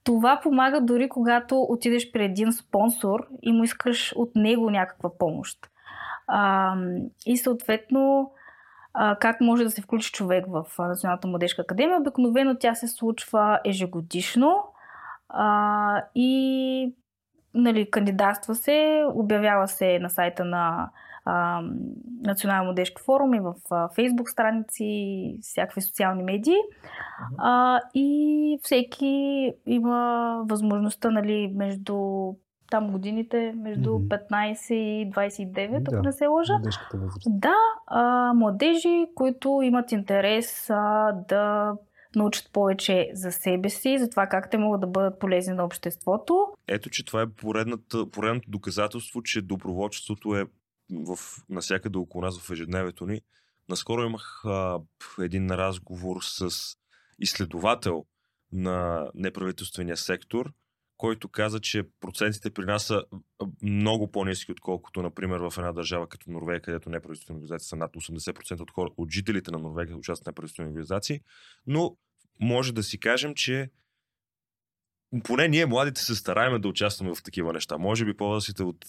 [0.04, 5.58] това помага дори когато отидеш при един спонсор и му искаш от него някаква помощ.
[6.26, 6.74] А,
[7.26, 8.32] и съответно,
[8.94, 12.00] а, как може да се включи човек в Националната младежка академия?
[12.00, 14.64] Обикновено тя се случва ежегодишно
[15.28, 16.94] а, и
[17.54, 20.90] нали, кандидатства се, обявява се на сайта на
[22.24, 23.54] Национален младежки форум и в
[23.94, 26.56] фейсбук страници и всякакви социални медии.
[27.38, 31.96] А, и всеки има възможността нали, между
[32.70, 34.30] там годините, между mm-hmm.
[34.30, 36.54] 15 и 29, да, ако не се лъжа.
[37.26, 37.54] Да,
[37.86, 41.74] а, младежи, които имат интерес а, да
[42.16, 46.46] научат повече за себе си, за това как те могат да бъдат полезни на обществото.
[46.68, 48.10] Ето, че това е поредното
[48.48, 50.44] доказателство, че доброволчеството е
[50.90, 53.20] в, насякъде около нас в ежедневието ни.
[53.68, 54.80] Наскоро имах а,
[55.20, 56.50] един разговор с
[57.18, 58.04] изследовател
[58.52, 60.52] на неправителствения сектор,
[60.96, 63.02] който каза, че процентите при нас са
[63.62, 68.60] много по-низки, отколкото, например, в една държава като Норвегия, където неправителствени организации са над 80%
[68.60, 71.20] от, хора, от жителите на Норвегия участват в неправителствени организации.
[71.66, 71.96] Но
[72.40, 73.70] може да си кажем, че
[75.24, 77.78] поне ние младите се стараем да участваме в такива неща.
[77.78, 78.84] Може би по-възрастите от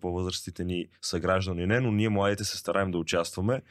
[0.00, 3.62] по-възрастите ни са граждани не, но ние младите се стараем да участваме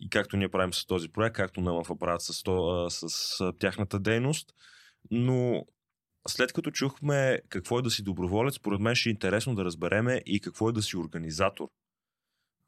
[0.00, 3.98] и както ние правим с този проект, както на правят с, то, с, с тяхната
[3.98, 4.54] дейност.
[5.10, 5.64] Но
[6.28, 10.22] след като чухме какво е да си доброволец, според мен ще е интересно да разбереме
[10.26, 11.68] и какво е да си организатор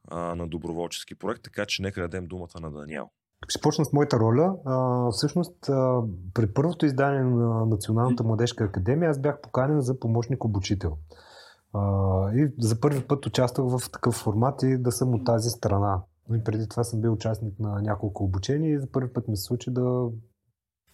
[0.08, 3.10] а, на доброволчески проект, така че нека дадем думата на Даниел.
[3.48, 4.56] Ще почна с моята роля.
[4.64, 6.02] А, всъщност, а,
[6.34, 10.96] при първото издание на Националната младежка академия аз бях поканен за помощник обучител.
[11.72, 11.80] А,
[12.32, 16.02] и за първи път участвах в такъв формат и да съм от тази страна.
[16.34, 19.42] И преди това съм бил участник на няколко обучения и за първи път ми се
[19.42, 20.08] случи да...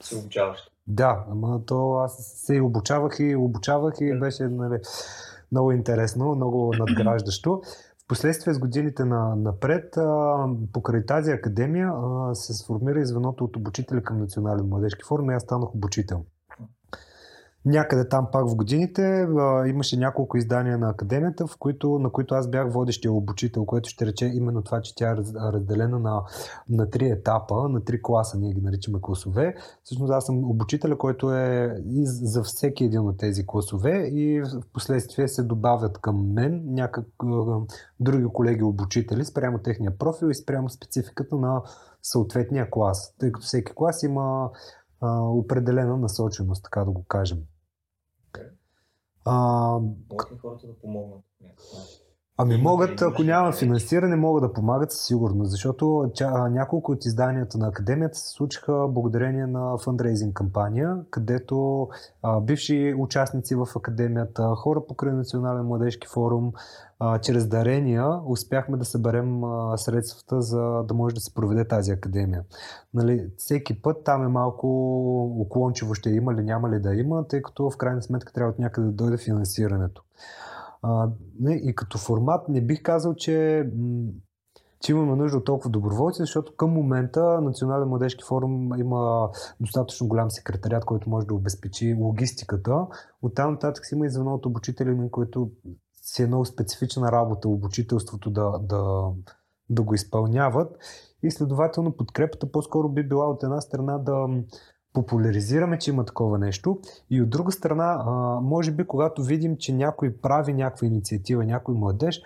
[0.03, 0.59] Се обучаваш.
[0.87, 4.79] Да, ама то аз се обучавах и обучавах и беше нали,
[5.53, 7.63] много интересно, много надграждащо.
[8.07, 10.37] Впоследствие с годините на, напред, а,
[10.73, 15.35] покрай тази академия а, се сформира и звеното от обучители към Национален младежки форум и
[15.35, 16.25] аз станах обучител.
[17.67, 22.35] Някъде там пак в годините а, имаше няколко издания на академията, в които, на които
[22.35, 25.17] аз бях водещия обучител, което ще рече именно това, че тя е
[25.53, 26.23] разделена на,
[26.69, 29.55] на три етапа, на три класа, ние ги наричаме класове.
[29.85, 34.63] Всъщност аз съм обучителя, който е и за всеки един от тези класове и в
[34.73, 37.07] последствие се добавят към мен някак
[38.01, 41.63] други колеги обучители спрямо техния профил и спрямо спецификата на
[42.03, 44.51] съответния клас, тъй като всеки клас има
[45.13, 47.39] определена насоченост, така да го кажем.
[49.27, 49.79] А,
[50.11, 51.25] могат хората да помогнат?
[52.39, 56.11] Ами могат, ако няма финансиране, могат да помагат със сигурност, защото
[56.51, 61.89] няколко от изданията на Академията се случиха благодарение на фандрейзинг кампания, където
[62.23, 66.53] а, бивши участници в Академията, хора покрай Национален младежки форум,
[66.99, 71.93] а, чрез дарения успяхме да съберем а, средствата, за да може да се проведе тази
[71.93, 72.43] Академия.
[72.95, 74.67] Нали, всеки път там е малко
[75.41, 78.59] уклончиво ще има ли, няма ли да има, тъй като в крайна сметка трябва от
[78.59, 80.03] някъде да дойде финансирането.
[80.87, 81.09] А,
[81.49, 83.67] и като формат не бих казал, че,
[84.81, 90.31] че имаме нужда от толкова доброволци, защото към момента Национален младежки форум има достатъчно голям
[90.31, 92.87] секретарят, който може да обезпечи логистиката.
[93.23, 95.51] От там нататък си има и звено от обучители, на които
[96.03, 99.11] си е много специфична работа, обучителството да, да,
[99.71, 100.77] да го изпълняват
[101.23, 104.29] и следователно подкрепата по-скоро би била от една страна да
[104.97, 106.81] популяризираме, че има такова нещо
[107.11, 108.05] и от друга страна,
[108.43, 112.23] може би когато видим, че някой прави някаква инициатива, някой младеж,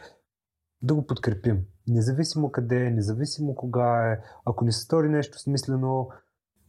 [0.82, 1.64] да го подкрепим.
[1.88, 6.08] Независимо къде е, независимо кога е, ако не се стори нещо смислено,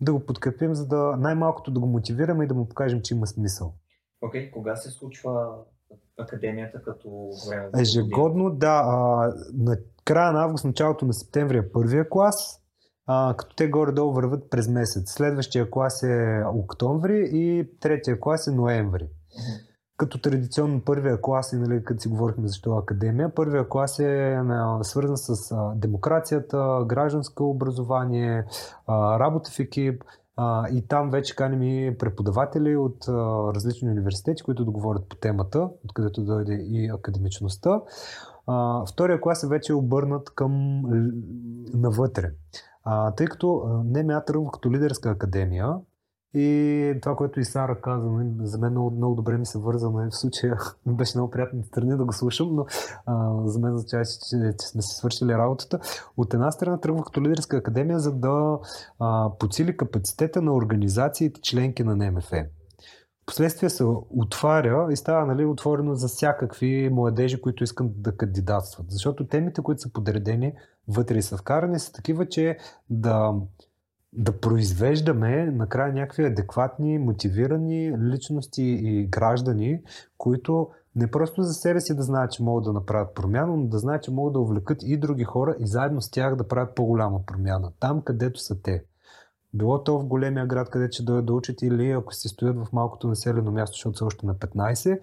[0.01, 3.27] да го подкрепим, за да най-малкото да го мотивираме и да му покажем, че има
[3.27, 3.73] смисъл.
[4.21, 5.55] Окей, okay, кога се случва
[6.19, 7.69] академията като време?
[7.77, 8.83] Ежегодно, да.
[8.85, 12.60] А, на края на август, началото на септември е първия клас,
[13.07, 15.11] а, като те горе-долу върват през месец.
[15.11, 19.07] Следващия клас е октомври и третия клас е ноември.
[19.97, 24.39] Като традиционно първия клас, нали, като си говорихме защо академия, първия клас е
[24.81, 28.45] свързан с а, демокрацията, гражданско образование,
[28.87, 30.03] а, работа в екип,
[30.37, 33.13] а, и там вече каним и преподаватели от а,
[33.55, 37.81] различни университети, които да говорят по темата, откъдето дойде и академичността.
[38.47, 40.81] А, втория клас е вече обърнат към
[41.73, 42.31] навътре.
[42.83, 45.75] А, тъй като не ме тръгва като лидерска академия,
[46.33, 49.89] и това, което и Сара каза, нали, за мен много, много добре ми се върза,
[49.89, 52.65] нали, в случая беше много приятно страни да го слушам, но
[53.05, 54.11] а, за мен означава, че,
[54.59, 55.79] че, сме се свършили работата.
[56.17, 58.59] От една страна тръгвах като лидерска академия, за да
[58.99, 62.31] а, подсили капацитета на организациите, членки на НМФ.
[63.25, 68.85] Последствие се отваря и става нали, отворено за всякакви младежи, които искат да кандидатстват.
[68.89, 70.53] Защото темите, които са подредени
[70.87, 72.57] вътре и са вкарани, са такива, че
[72.89, 73.33] да
[74.13, 79.81] да произвеждаме накрая някакви адекватни, мотивирани личности и граждани,
[80.17, 83.79] които не просто за себе си да знаят, че могат да направят промяна, но да
[83.79, 87.25] знаят, че могат да увлекат и други хора и заедно с тях да правят по-голяма
[87.25, 87.71] промяна.
[87.79, 88.83] Там, където са те.
[89.53, 92.73] Било то в големия град, където ще дойдат да учат или ако си стоят в
[92.73, 94.99] малкото населено място, защото са още на 15,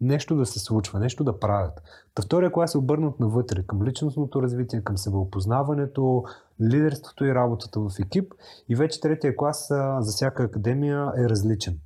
[0.00, 1.82] нещо да се случва, нещо да правят.
[2.14, 6.24] Та втория клас е обърнат навътре, към личностното развитие, към себеопознаването,
[6.62, 8.34] лидерството и работата в екип.
[8.68, 9.66] И вече третия клас
[9.98, 11.78] за всяка академия е различен.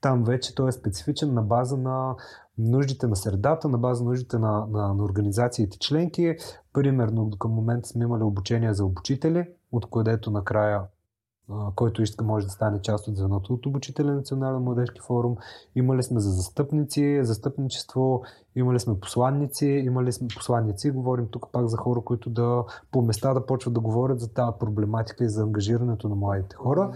[0.00, 2.14] Там вече той е специфичен на база на
[2.58, 6.36] нуждите на средата, на база на нуждите на, на, на организациите членки.
[6.72, 10.82] Примерно към момента сме имали обучение за обучители, от където накрая
[11.76, 15.36] който иска може да стане част от звеното от обучителен национален младежки форум.
[15.74, 18.22] Имали сме за застъпници, застъпничество,
[18.56, 20.90] имали сме посланници, имали сме посланници.
[20.90, 24.58] Говорим тук пак за хора, които да по места да почват да говорят за тази
[24.60, 26.92] проблематика и за ангажирането на младите хора.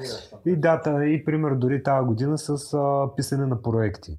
[0.47, 4.19] И дата, и пример дори тази година с а, писане на проекти.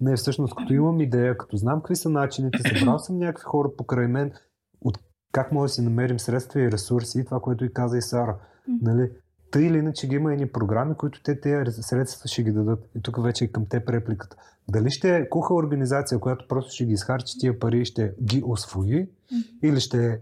[0.00, 4.06] Не, всъщност, като имам идея, като знам какви са начините, събрал съм някакви хора покрай
[4.06, 4.32] мен,
[4.80, 4.98] от
[5.32, 8.38] как може да си намерим средства и ресурси, това, което и каза и Сара.
[8.82, 9.10] Нали?
[9.50, 12.90] Тъй или иначе ги има едни програми, които те тези средства ще ги дадат.
[12.94, 14.36] И тук вече е към те репликата.
[14.68, 18.42] Дали ще е куха организация, която просто ще ги изхарчи тия пари и ще ги
[18.46, 19.60] освои, mm-hmm.
[19.62, 20.20] или ще е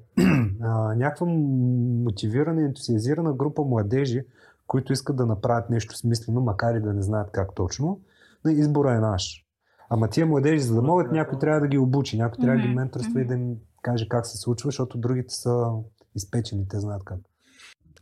[0.97, 4.25] някаква мотивирана, ентусиазирана група младежи,
[4.67, 8.01] които искат да направят нещо смислено, макар и да не знаят как точно,
[8.49, 9.45] избора е наш.
[9.91, 12.75] Ама тия младежи, за да могат, някой трябва да ги обучи, някой трябва да ги
[12.75, 15.71] менторства и да им каже как се случва, защото другите са
[16.15, 17.19] изпечени, те знаят как.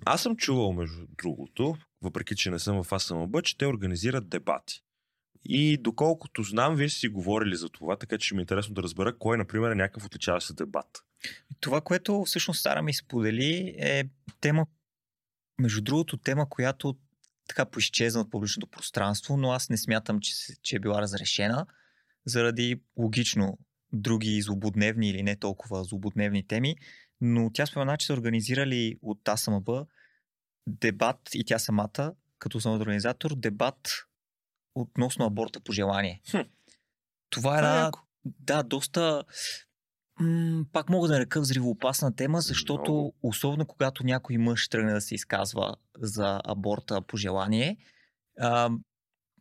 [0.05, 4.83] Аз съм чувал, между другото, въпреки че не съм в АСМБ, че те организират дебати.
[5.45, 9.19] И доколкото знам, вие си говорили за това, така че ми е интересно да разбера
[9.19, 10.87] кой, например, е някакъв отличаващ се дебат.
[11.61, 14.05] Това, което всъщност Стара ми сподели е
[14.41, 14.67] тема,
[15.61, 16.97] между другото, тема, която
[17.49, 21.67] така поизчезна от публичното пространство, но аз не смятам, че, че е била разрешена
[22.25, 23.59] заради логично
[23.93, 26.77] други злободневни или не толкова злободневни теми
[27.25, 29.69] но тя спомена, че са организирали от АСМБ
[30.67, 33.89] дебат и тя самата, като съм организатор, дебат
[34.75, 36.23] относно аборта по желание.
[36.31, 36.41] Хм.
[37.31, 37.91] Това е една,
[38.25, 39.25] да, доста,
[40.21, 43.15] м- пак мога да нарека взривоопасна тема, защото Много.
[43.23, 47.77] особено когато някой мъж тръгне да се изказва за аборта по желание,
[48.39, 48.71] а,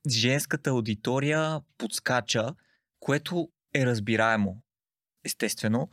[0.10, 2.56] женската аудитория подскача,
[3.00, 4.64] което е разбираемо,
[5.26, 5.90] естествено,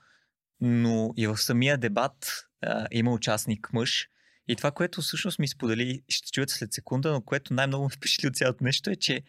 [0.60, 4.08] но и в самия дебат а, има участник мъж.
[4.48, 8.28] И това, което всъщност ми сподели, ще чуете след секунда, но което най-много ме впечатли
[8.28, 9.22] от цялото нещо е, че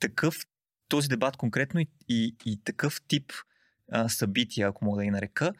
[0.00, 0.46] такъв,
[0.88, 3.32] този дебат конкретно и, и, и такъв тип
[3.92, 5.52] а, събития, ако мога да ги нарека,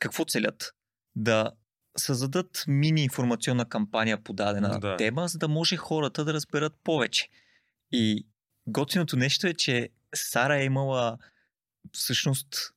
[0.00, 0.74] какво целят?
[1.16, 1.50] Да
[1.96, 4.96] създадат мини информационна кампания по дадена да.
[4.96, 7.28] тема, за да може хората да разберат повече.
[7.92, 8.26] И
[8.66, 11.18] готиното нещо е, че Сара е имала
[11.92, 12.74] всъщност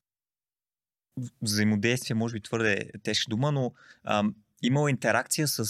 [1.42, 3.72] взаимодействие, може би твърде тежка дума, но
[4.04, 5.66] ам, имала интеракция с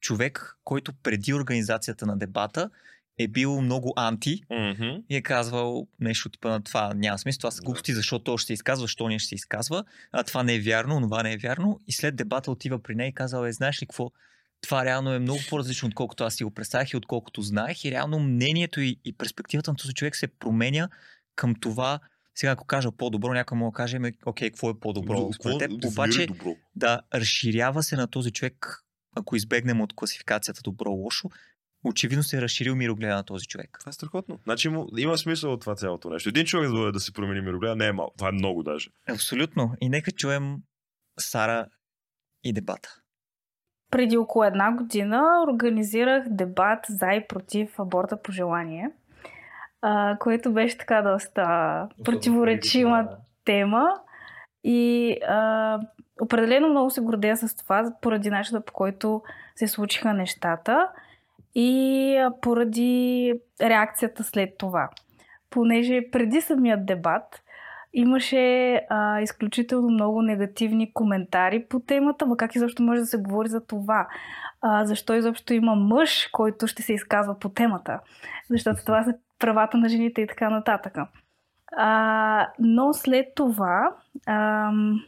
[0.00, 2.70] човек, който преди организацията на дебата
[3.18, 4.96] е бил много анти Мгм.
[5.08, 8.46] и е казвал нещо типа на това няма смисъл, това са глупости, защото той ще
[8.46, 11.36] се изказва, защо ние ще се изказва, а това не е вярно, това не е
[11.36, 11.80] вярно.
[11.86, 14.10] И след дебата отива при нея и казал, е, знаеш ли какво,
[14.60, 17.84] това реално е много по-различно, отколкото аз си го представях и отколкото знаех.
[17.84, 20.88] И реално мнението и, и перспективата на този човек се променя
[21.36, 22.00] към това,
[22.38, 25.84] сега ако кажа по-добро, някой му каже, «Ами, окей, какво е по-добро Какво според теб,
[25.84, 26.56] обаче добро?
[26.76, 28.84] да разширява се на този човек,
[29.16, 31.30] ако избегнем от класификацията добро-лошо,
[31.84, 33.76] очевидно се е разширил мирогледа на този човек.
[33.80, 34.38] Това е страхотно.
[34.44, 36.28] Значи има, има смисъл от това цялото нещо.
[36.28, 38.14] Един човек да, да си промени мирогледа не е малко.
[38.16, 38.90] Това е много даже.
[39.08, 39.74] Абсолютно.
[39.80, 40.56] И нека чуем
[41.18, 41.66] Сара
[42.44, 42.88] и дебата.
[43.90, 48.90] Преди около една година организирах дебат за и против аборта по желание,
[49.82, 53.08] а, което беше така доста противоречима
[53.44, 53.94] тема.
[54.64, 55.80] И а,
[56.22, 59.22] определено много се гордея с това, поради начина по който
[59.56, 60.88] се случиха нещата
[61.54, 64.88] и поради реакцията след това.
[65.50, 67.42] Понеже преди самият дебат
[67.92, 73.48] имаше а, изключително много негативни коментари по темата, ма как изобщо може да се говори
[73.48, 74.08] за това?
[74.60, 78.00] А, защо изобщо има мъж, който ще се изказва по темата?
[78.50, 80.98] Защото това са правата на жените и така нататък.
[81.76, 83.94] А, но след това
[84.26, 85.00] ам,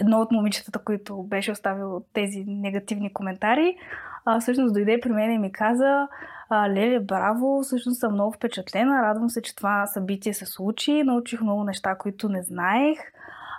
[0.00, 3.76] едно от момичетата, които беше оставило тези негативни коментари,
[4.24, 6.08] а, всъщност дойде при мен и ми каза
[6.52, 11.64] Леле, браво, всъщност съм много впечатлена, радвам се, че това събитие се случи, научих много
[11.64, 12.98] неща, които не знаех.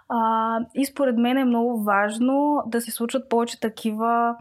[0.09, 4.35] А, и според мен е много важно да се случват повече такива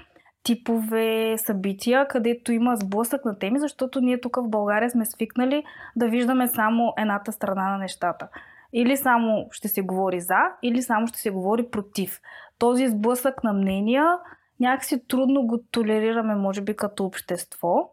[0.46, 5.64] типове събития, където има сблъсък на теми, защото ние тук в България сме свикнали
[5.96, 8.28] да виждаме само едната страна на нещата.
[8.72, 12.20] Или само ще се говори за, или само ще се говори против.
[12.58, 14.18] Този сблъсък на мнения
[14.60, 17.92] някакси трудно го толерираме, може би, като общество.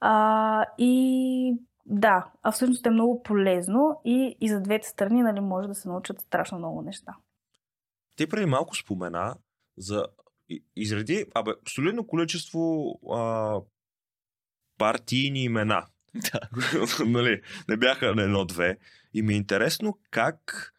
[0.00, 1.56] А, и
[1.86, 5.88] да, а всъщност е много полезно и, и за двете страни нали, може да се
[5.88, 7.16] научат страшно много неща.
[8.16, 9.34] Ти преди малко спомена
[9.78, 10.06] за
[10.76, 13.56] изреди абе, солидно количество а,
[14.78, 15.86] партийни имена.
[16.14, 16.40] Да.
[17.06, 18.78] нали, не бяха на едно-две.
[19.14, 20.72] И ми е интересно как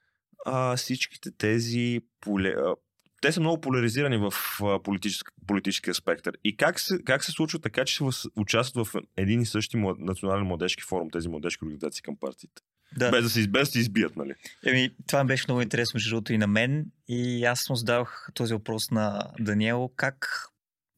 [0.45, 2.75] а, всичките тези поле, а,
[3.21, 6.37] те са много поляризирани в а, политически, политическия спектър.
[6.43, 9.97] И как се, как се случва така, че се участват в един и същи млад,
[9.99, 12.61] национален младежки форум, тези младежки организации към партиите?
[12.95, 13.11] Да.
[13.11, 14.33] Без да се, без да се избият, нали?
[14.65, 16.85] Еми, това беше много интересно, между другото, и на мен.
[17.07, 19.91] И аз му задавах този въпрос на Даниел.
[19.95, 20.47] Как,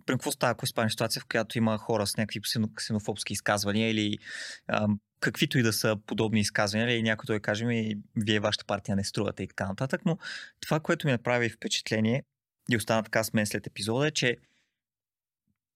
[0.05, 3.89] при какво става, ако изпадне ситуация, в която има хора с някакви ксено- ксенофобски изказвания
[3.89, 4.17] или
[4.67, 8.95] ам, каквито и да са подобни изказвания, или някой той каже ми, вие вашата партия
[8.95, 10.01] не струвате и така нататък.
[10.05, 10.17] Но
[10.59, 12.23] това, което ми направи впечатление
[12.71, 14.37] и остана така с мен след епизода е, че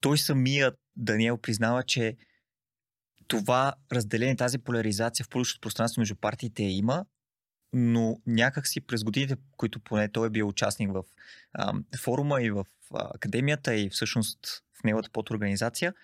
[0.00, 2.16] той самият Даниел признава, че
[3.28, 7.04] това разделение, тази поляризация в публичното пространство между партиите има,
[7.72, 11.04] но някакси през годините, които поне той е бил участник в
[11.52, 14.38] а, форума и в а, академията и всъщност
[14.80, 15.94] в неговата подорганизация,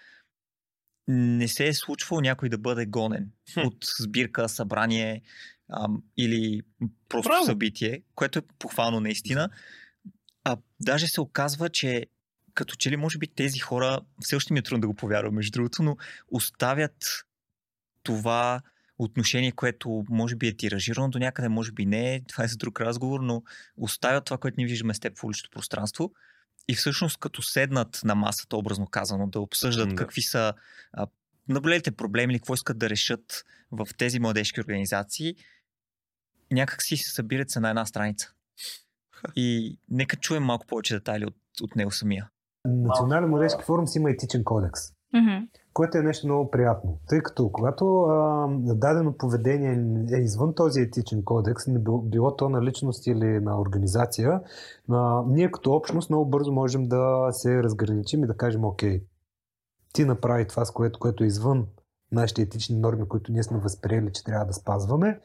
[1.09, 3.61] не се е случвало някой да бъде гонен Хм.
[3.61, 5.23] от сбирка, събрание
[5.69, 6.63] а, или
[7.09, 7.45] просто Браво!
[7.45, 9.51] събитие, което е похвално наистина.
[10.45, 12.07] А даже се оказва, че
[12.55, 15.35] като че ли може би тези хора, все още ми е трудно да го повярвам
[15.35, 15.97] между другото, но
[16.31, 17.27] оставят
[18.03, 18.61] това
[18.99, 22.81] отношение, което може би е тиражирано до някъде, може би не, това е за друг
[22.81, 23.43] разговор, но
[23.77, 26.13] оставят това, което ни виждаме с теб в уличното пространство
[26.69, 29.95] и всъщност като седнат на масата, образно казано, да обсъждат Да.
[29.95, 30.55] какви са
[30.93, 31.07] а,
[31.49, 35.35] наблюдете проблеми или какво искат да решат в тези младежки организации,
[36.51, 38.33] някак си се събират се на една страница.
[39.37, 42.31] И нека чуем малко повече детайли от, от него самия.
[42.65, 44.81] Национален младежки форум си има етичен кодекс.
[45.15, 45.47] Мгм.
[45.73, 46.99] което е нещо много приятно.
[47.09, 52.49] Тъй като когато а, дадено поведение е извън този етичен кодекс, не било, било то
[52.49, 54.41] на личност или на организация,
[54.91, 59.03] а, ние като общност много бързо можем да се разграничим и да кажем, окей,
[59.93, 61.67] ти направи това, с което, което е извън
[62.13, 65.21] нашите етични норми, които ние сме възприели, че трябва да спазваме,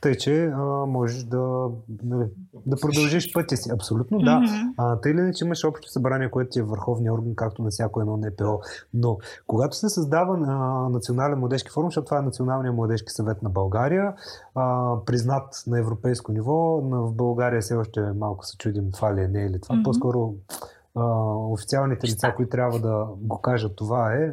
[0.00, 1.68] тъй че а, можеш да,
[2.02, 2.28] нали,
[2.66, 3.70] да продължиш пътя си.
[3.72, 4.40] Абсолютно, да.
[4.40, 4.72] Мгм.
[4.76, 8.00] А, тъй или иначе имаш общо събрание, което ти е върховния орган, както на всяко
[8.00, 8.60] едно НПО.
[8.94, 13.50] Но когато се създава а, Национален младежки форум, защото това е Националния младежки съвет на
[13.50, 14.14] България,
[14.54, 19.20] а, признат на европейско ниво, но в България все още малко се чудим това ли
[19.20, 19.74] е, не е ли това.
[19.74, 19.82] Мгм.
[19.82, 20.34] По-скоро
[20.94, 24.32] а, официалните лица, които трябва да го кажат това е,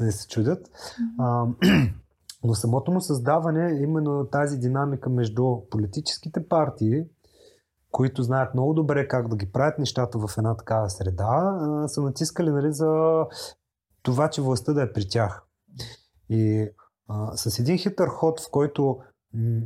[0.00, 0.70] не се чудят.
[1.18, 1.46] А,
[2.46, 7.04] но самото му създаване е именно тази динамика между политическите партии,
[7.90, 12.50] които знаят много добре как да ги правят нещата в една такава среда, са натискали
[12.50, 13.22] нали, за
[14.02, 15.42] това, че властта да е при тях.
[16.28, 16.68] И
[17.08, 18.98] а, с един хитър ход, в който
[19.34, 19.60] м-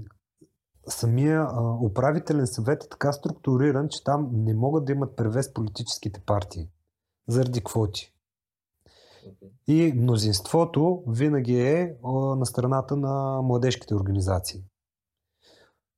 [0.88, 6.20] самия а, управителен съвет е така структуриран, че там не могат да имат превес политическите
[6.26, 6.68] партии
[7.28, 8.14] заради квоти.
[9.66, 11.96] И мнозинството винаги е
[12.36, 14.64] на страната на младежките организации.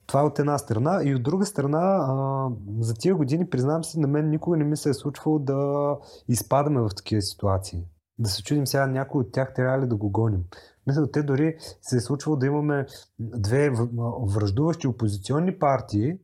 [0.07, 1.01] Това е от една страна.
[1.05, 2.09] И от друга страна,
[2.81, 6.81] за тия години, признавам се, на мен никога не ми се е случвало да изпадаме
[6.81, 7.85] в такива ситуации.
[8.19, 10.45] Да се чудим сега някой от тях трябва ли да го гоним.
[10.87, 12.87] Мисля, те дори се е случвало да имаме
[13.19, 13.71] две
[14.35, 16.19] връждуващи опозиционни партии,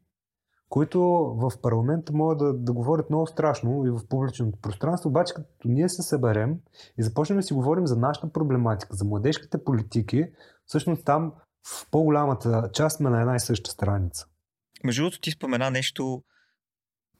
[0.69, 1.01] които
[1.37, 5.89] в парламента могат да, да говорят много страшно и в публичното пространство, обаче като ние
[5.89, 6.57] се съберем
[6.99, 10.27] и започнем да си говорим за нашата проблематика, за младежките политики,
[10.66, 11.33] всъщност там
[11.66, 14.27] в по-голямата част сме на една и съща страница.
[14.85, 16.23] Между другото, ти спомена нещо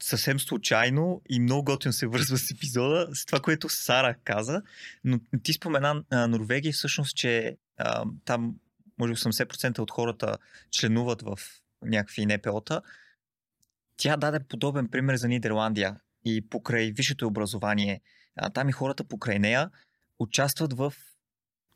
[0.03, 4.61] съвсем случайно и много готино се връзва с епизода, с това, което Сара каза,
[5.03, 8.55] но ти спомена а, Норвегия всъщност, че а, там
[8.99, 10.37] може би 80% от хората
[10.71, 11.37] членуват в
[11.81, 12.81] някакви НПО-та.
[14.01, 18.01] Тя даде подобен пример за Нидерландия и покрай висшето образование.
[18.35, 19.69] А, там и хората покрай нея
[20.19, 20.93] участват в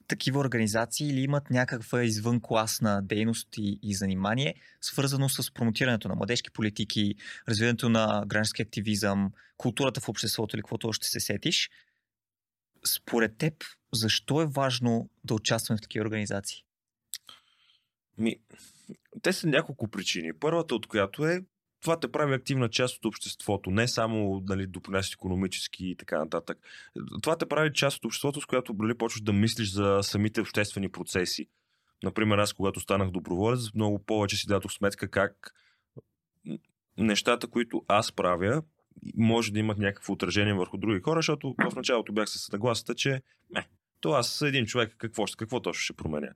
[0.08, 6.52] такива организации или имат някаква извънкласна дейност и, и занимание, свързано с промотирането на младежки
[6.52, 7.16] политики,
[7.50, 11.70] развиването на граждански активизъм, културата в обществото или каквото още се сетиш.
[12.86, 13.54] Според теб,
[13.94, 16.64] защо е важно да участваме в такива организации?
[18.18, 18.36] Ми,
[19.22, 20.34] те са няколко причини.
[20.40, 21.42] Първата от която е
[21.84, 26.58] това те прави активна част от обществото, не само нали, допринес економически и така нататък.
[27.22, 30.90] Това те прави част от обществото, с която нали, почваш да мислиш за самите обществени
[30.90, 31.48] процеси.
[32.04, 35.54] Например, аз когато станах доброволец, много повече си дадох сметка как
[36.98, 38.64] нещата, които аз правя,
[39.18, 43.22] може да имат някакво отражение върху други хора, защото в началото бях с нагласата, че
[44.04, 46.28] то аз един човек какво, какво точно ще променя.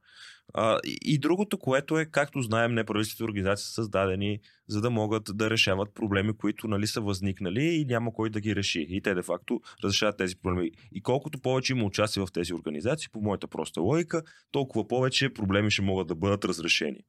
[0.53, 5.24] А, и, и другото, което е, както знаем, неправителствените организации са създадени, за да могат
[5.34, 8.86] да решават проблеми, които нали, са възникнали и няма кой да ги реши.
[8.89, 10.72] И те де-факто разрешават тези проблеми.
[10.91, 15.72] И колкото повече има участие в тези организации, по моята проста логика, толкова повече проблеми
[15.72, 16.99] ще могат да бъдат разрешени.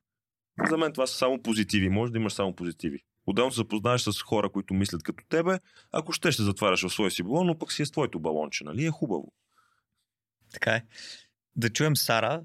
[0.70, 1.88] За мен това са само позитиви.
[1.88, 2.98] Може да имаш само позитиви.
[3.26, 5.58] Отделно се запознаеш с хора, които мислят като тебе.
[5.92, 8.64] Ако ще ще затваряш в своя си балон, но пък си е с твоето балонче,
[8.64, 8.86] нали?
[8.86, 9.32] Е хубаво.
[10.52, 10.82] Така е.
[11.56, 12.40] Да чуем Сара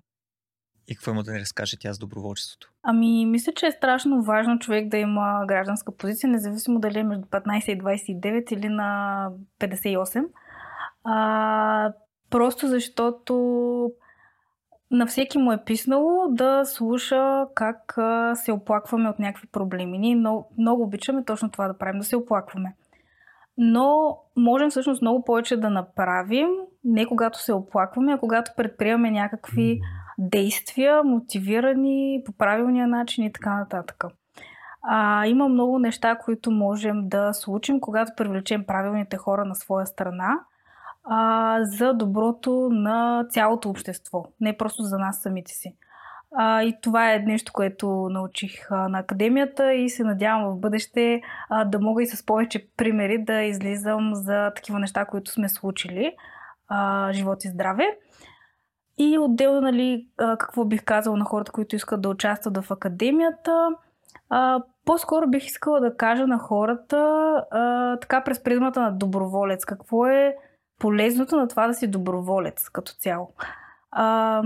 [0.88, 2.72] и какво има да ни разкаже тя с доброволчеството.
[2.84, 7.26] Ами, мисля, че е страшно важно човек да има гражданска позиция, независимо дали е между
[7.26, 9.30] 15 и 29 или на
[9.60, 10.26] 58.
[11.04, 11.94] А,
[12.30, 13.34] просто защото
[14.92, 17.98] на всеки му е писнало да слуша как
[18.36, 19.98] се оплакваме от някакви проблеми.
[19.98, 22.76] Ние много, много обичаме точно това да правим, да се оплакваме.
[23.58, 26.48] Но можем всъщност много повече да направим,
[26.84, 29.80] не когато се оплакваме, а когато предприемаме някакви
[30.18, 34.04] действия, мотивирани по правилния начин и така нататък.
[34.82, 40.40] А, има много неща, които можем да случим, когато привлечем правилните хора на своя страна
[41.04, 45.76] а, за доброто на цялото общество, не просто за нас самите си.
[46.36, 51.22] А, и това е нещо, което научих а, на академията и се надявам в бъдеще
[51.50, 56.16] а, да мога и с повече примери да излизам за такива неща, които сме случили.
[56.68, 57.98] А, живот и здраве.
[58.98, 63.70] И отделно, нали, а, какво бих казала на хората, които искат да участват в академията.
[64.30, 66.98] А, по-скоро бих искала да кажа на хората
[67.52, 69.66] а, така през призмата на доброволец.
[69.66, 70.36] Какво е
[70.80, 73.34] полезното на това да си доброволец като цяло?
[73.92, 74.42] А,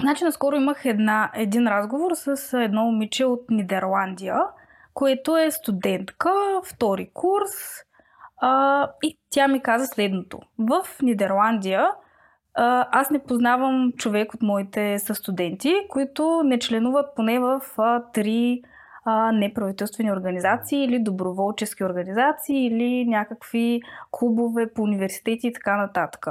[0.00, 4.40] Значи, наскоро имах една, един разговор с едно момиче от Нидерландия,
[4.94, 6.30] което е студентка,
[6.64, 7.52] втори курс.
[8.36, 10.40] А, и тя ми каза следното.
[10.58, 11.90] В Нидерландия
[12.54, 18.62] а, аз не познавам човек от моите състуденти, които не членуват поне в а, три
[19.04, 26.26] а, неправителствени организации или доброволчески организации или някакви клубове по университети и така нататък.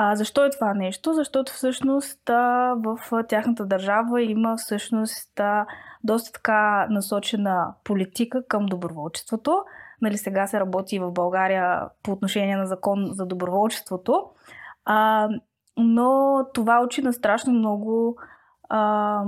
[0.00, 1.12] А, защо е това нещо?
[1.12, 5.66] Защото всъщност а, в тяхната държава има всъщност а,
[6.04, 9.64] доста така насочена политика към доброволчеството.
[10.02, 14.24] Нали, сега се работи и в България по отношение на закон за доброволчеството.
[14.84, 15.28] А,
[15.76, 18.16] но това учи на страшно много
[18.68, 19.22] а,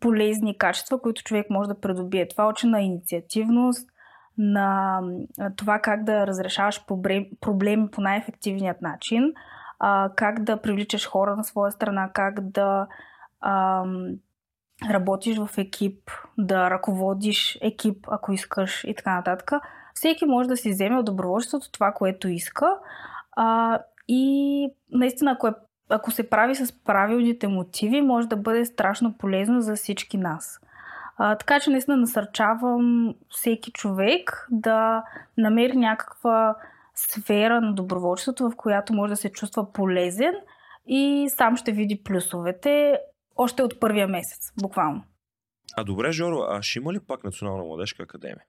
[0.00, 2.28] полезни качества, които човек може да придобие.
[2.28, 3.88] Това учи на инициативност,
[4.38, 5.00] на
[5.56, 6.86] това как да разрешаваш
[7.40, 9.32] проблеми по най-ефективният начин–
[9.78, 12.86] а, как да привличаш хора на своя страна, как да
[13.40, 13.84] а,
[14.90, 19.50] работиш в екип, да ръководиш екип, ако искаш и така нататък.
[19.94, 22.78] Всеки може да си вземе от доброволчеството това, което иска.
[23.32, 25.54] А, и наистина, ако е
[25.88, 30.60] ако се прави с правилните мотиви, може да бъде страшно полезно за всички нас.
[31.18, 35.04] А, така че наистина насърчавам всеки човек да
[35.38, 36.54] намери някаква
[36.96, 40.34] сфера на доброволчеството, в която може да се чувства полезен
[40.86, 42.98] и сам ще види плюсовете
[43.36, 45.04] още от първия месец, буквално.
[45.76, 48.44] А добре, Жоро, а ще има ли пак Национална младежка академия?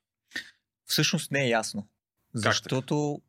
[0.86, 1.88] Всъщност не е ясно.
[2.34, 3.22] Защото,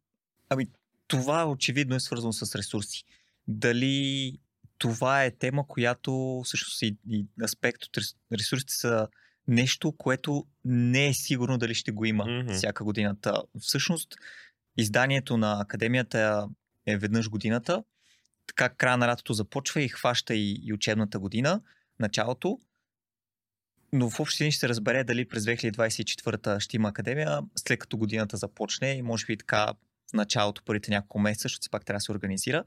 [0.49, 0.67] ами,
[1.07, 3.05] това очевидно е свързано с ресурси.
[3.49, 4.33] Дали
[4.79, 7.99] това е тема, която всъщност и, и аспект от
[8.33, 9.09] ресурсите са
[9.49, 12.53] нещо, което не е сигурно дали ще го има mm-hmm.
[12.53, 13.43] всяка годината.
[13.61, 14.15] Всъщност,
[14.79, 16.49] изданието на академията
[16.87, 17.85] е веднъж годината.
[18.47, 21.61] Така края на лятото започва и хваща и, и учебната година,
[21.99, 22.59] началото.
[23.93, 28.37] Но в общи ще се разбере дали през 2024 ще има академия, след като годината
[28.37, 29.75] започне и може би така
[30.13, 32.65] началото, първите няколко месеца, защото все пак трябва да се организира.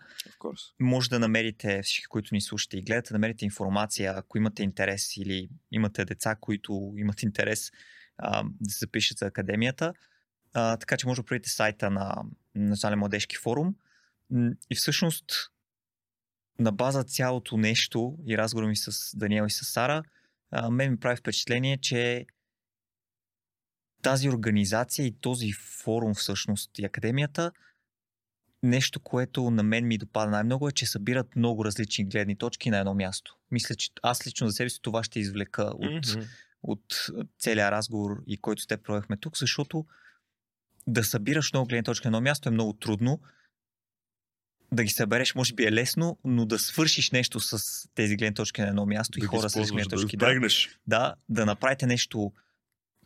[0.80, 5.18] Може да намерите, всички, които ни слушате и гледате, да намерите информация, ако имате интерес
[5.18, 7.72] или имате деца, които имат интерес
[8.18, 9.94] а, да се запишат за академията.
[10.54, 12.16] А, така че може да правите сайта на
[12.56, 13.76] Национален младежки форум.
[14.70, 15.26] И всъщност
[16.60, 20.04] на база цялото нещо и разговора ми с Даниел и с Сара,
[20.52, 22.26] а, мен ми прави впечатление, че
[24.02, 25.52] тази организация и този
[25.84, 27.52] форум всъщност и академията,
[28.64, 32.78] нещо, което на мен ми допада най-много е, че събират много различни гледни точки на
[32.78, 33.38] едно място.
[33.52, 36.28] Мисля, че аз лично за себе си това ще извлека от, mm-hmm.
[36.64, 37.08] от
[37.40, 39.86] целия разговор и който сте провехме тук, защото
[40.92, 43.20] да събираш много гледни точки на едно място е много трудно.
[44.72, 48.62] Да ги събереш може би е лесно, но да свършиш нещо с тези гледни точки
[48.62, 50.18] на едно място да и хора с гледни точки.
[50.18, 50.50] Да, да,
[50.88, 52.32] да, да направите нещо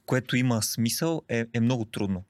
[0.06, 2.26] което има смисъл, е, е много трудно.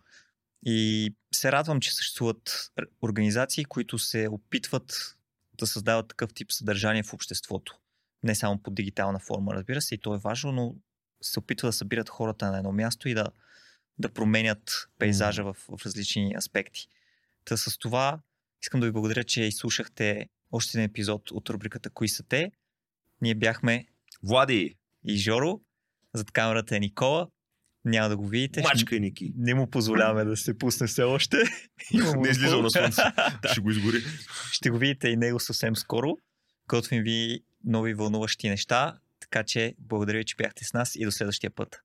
[0.66, 5.16] И се радвам, че съществуват организации, които се опитват
[5.60, 7.78] да създават такъв тип съдържание в обществото.
[8.24, 10.76] Не само по дигитална форма, разбира се, и то е важно, но
[11.22, 13.28] се опитва да събират хората на едно място и да,
[14.00, 16.88] да променят пейзажа в, в различни аспекти.
[17.46, 18.20] Та с това
[18.62, 22.52] искам да ви благодаря, че изслушахте още един епизод от рубриката Кои са те.
[23.22, 23.86] Ние бяхме
[24.24, 24.76] Влади
[25.06, 25.62] и Жоро.
[26.14, 27.28] Зад камерата е Никола.
[27.86, 28.62] Няма да го видите.
[28.62, 29.34] Мачка и Ники.
[29.38, 31.38] Не му позволяваме да се пусне все още.
[31.94, 33.02] не излиза на слънце.
[33.42, 33.50] да.
[33.50, 33.98] Ще го изгори.
[34.52, 36.18] Ще го видите и него съвсем скоро.
[36.68, 39.00] Готвим ви нови вълнуващи неща.
[39.20, 41.85] Така че благодаря ви, че бяхте с нас и до следващия път.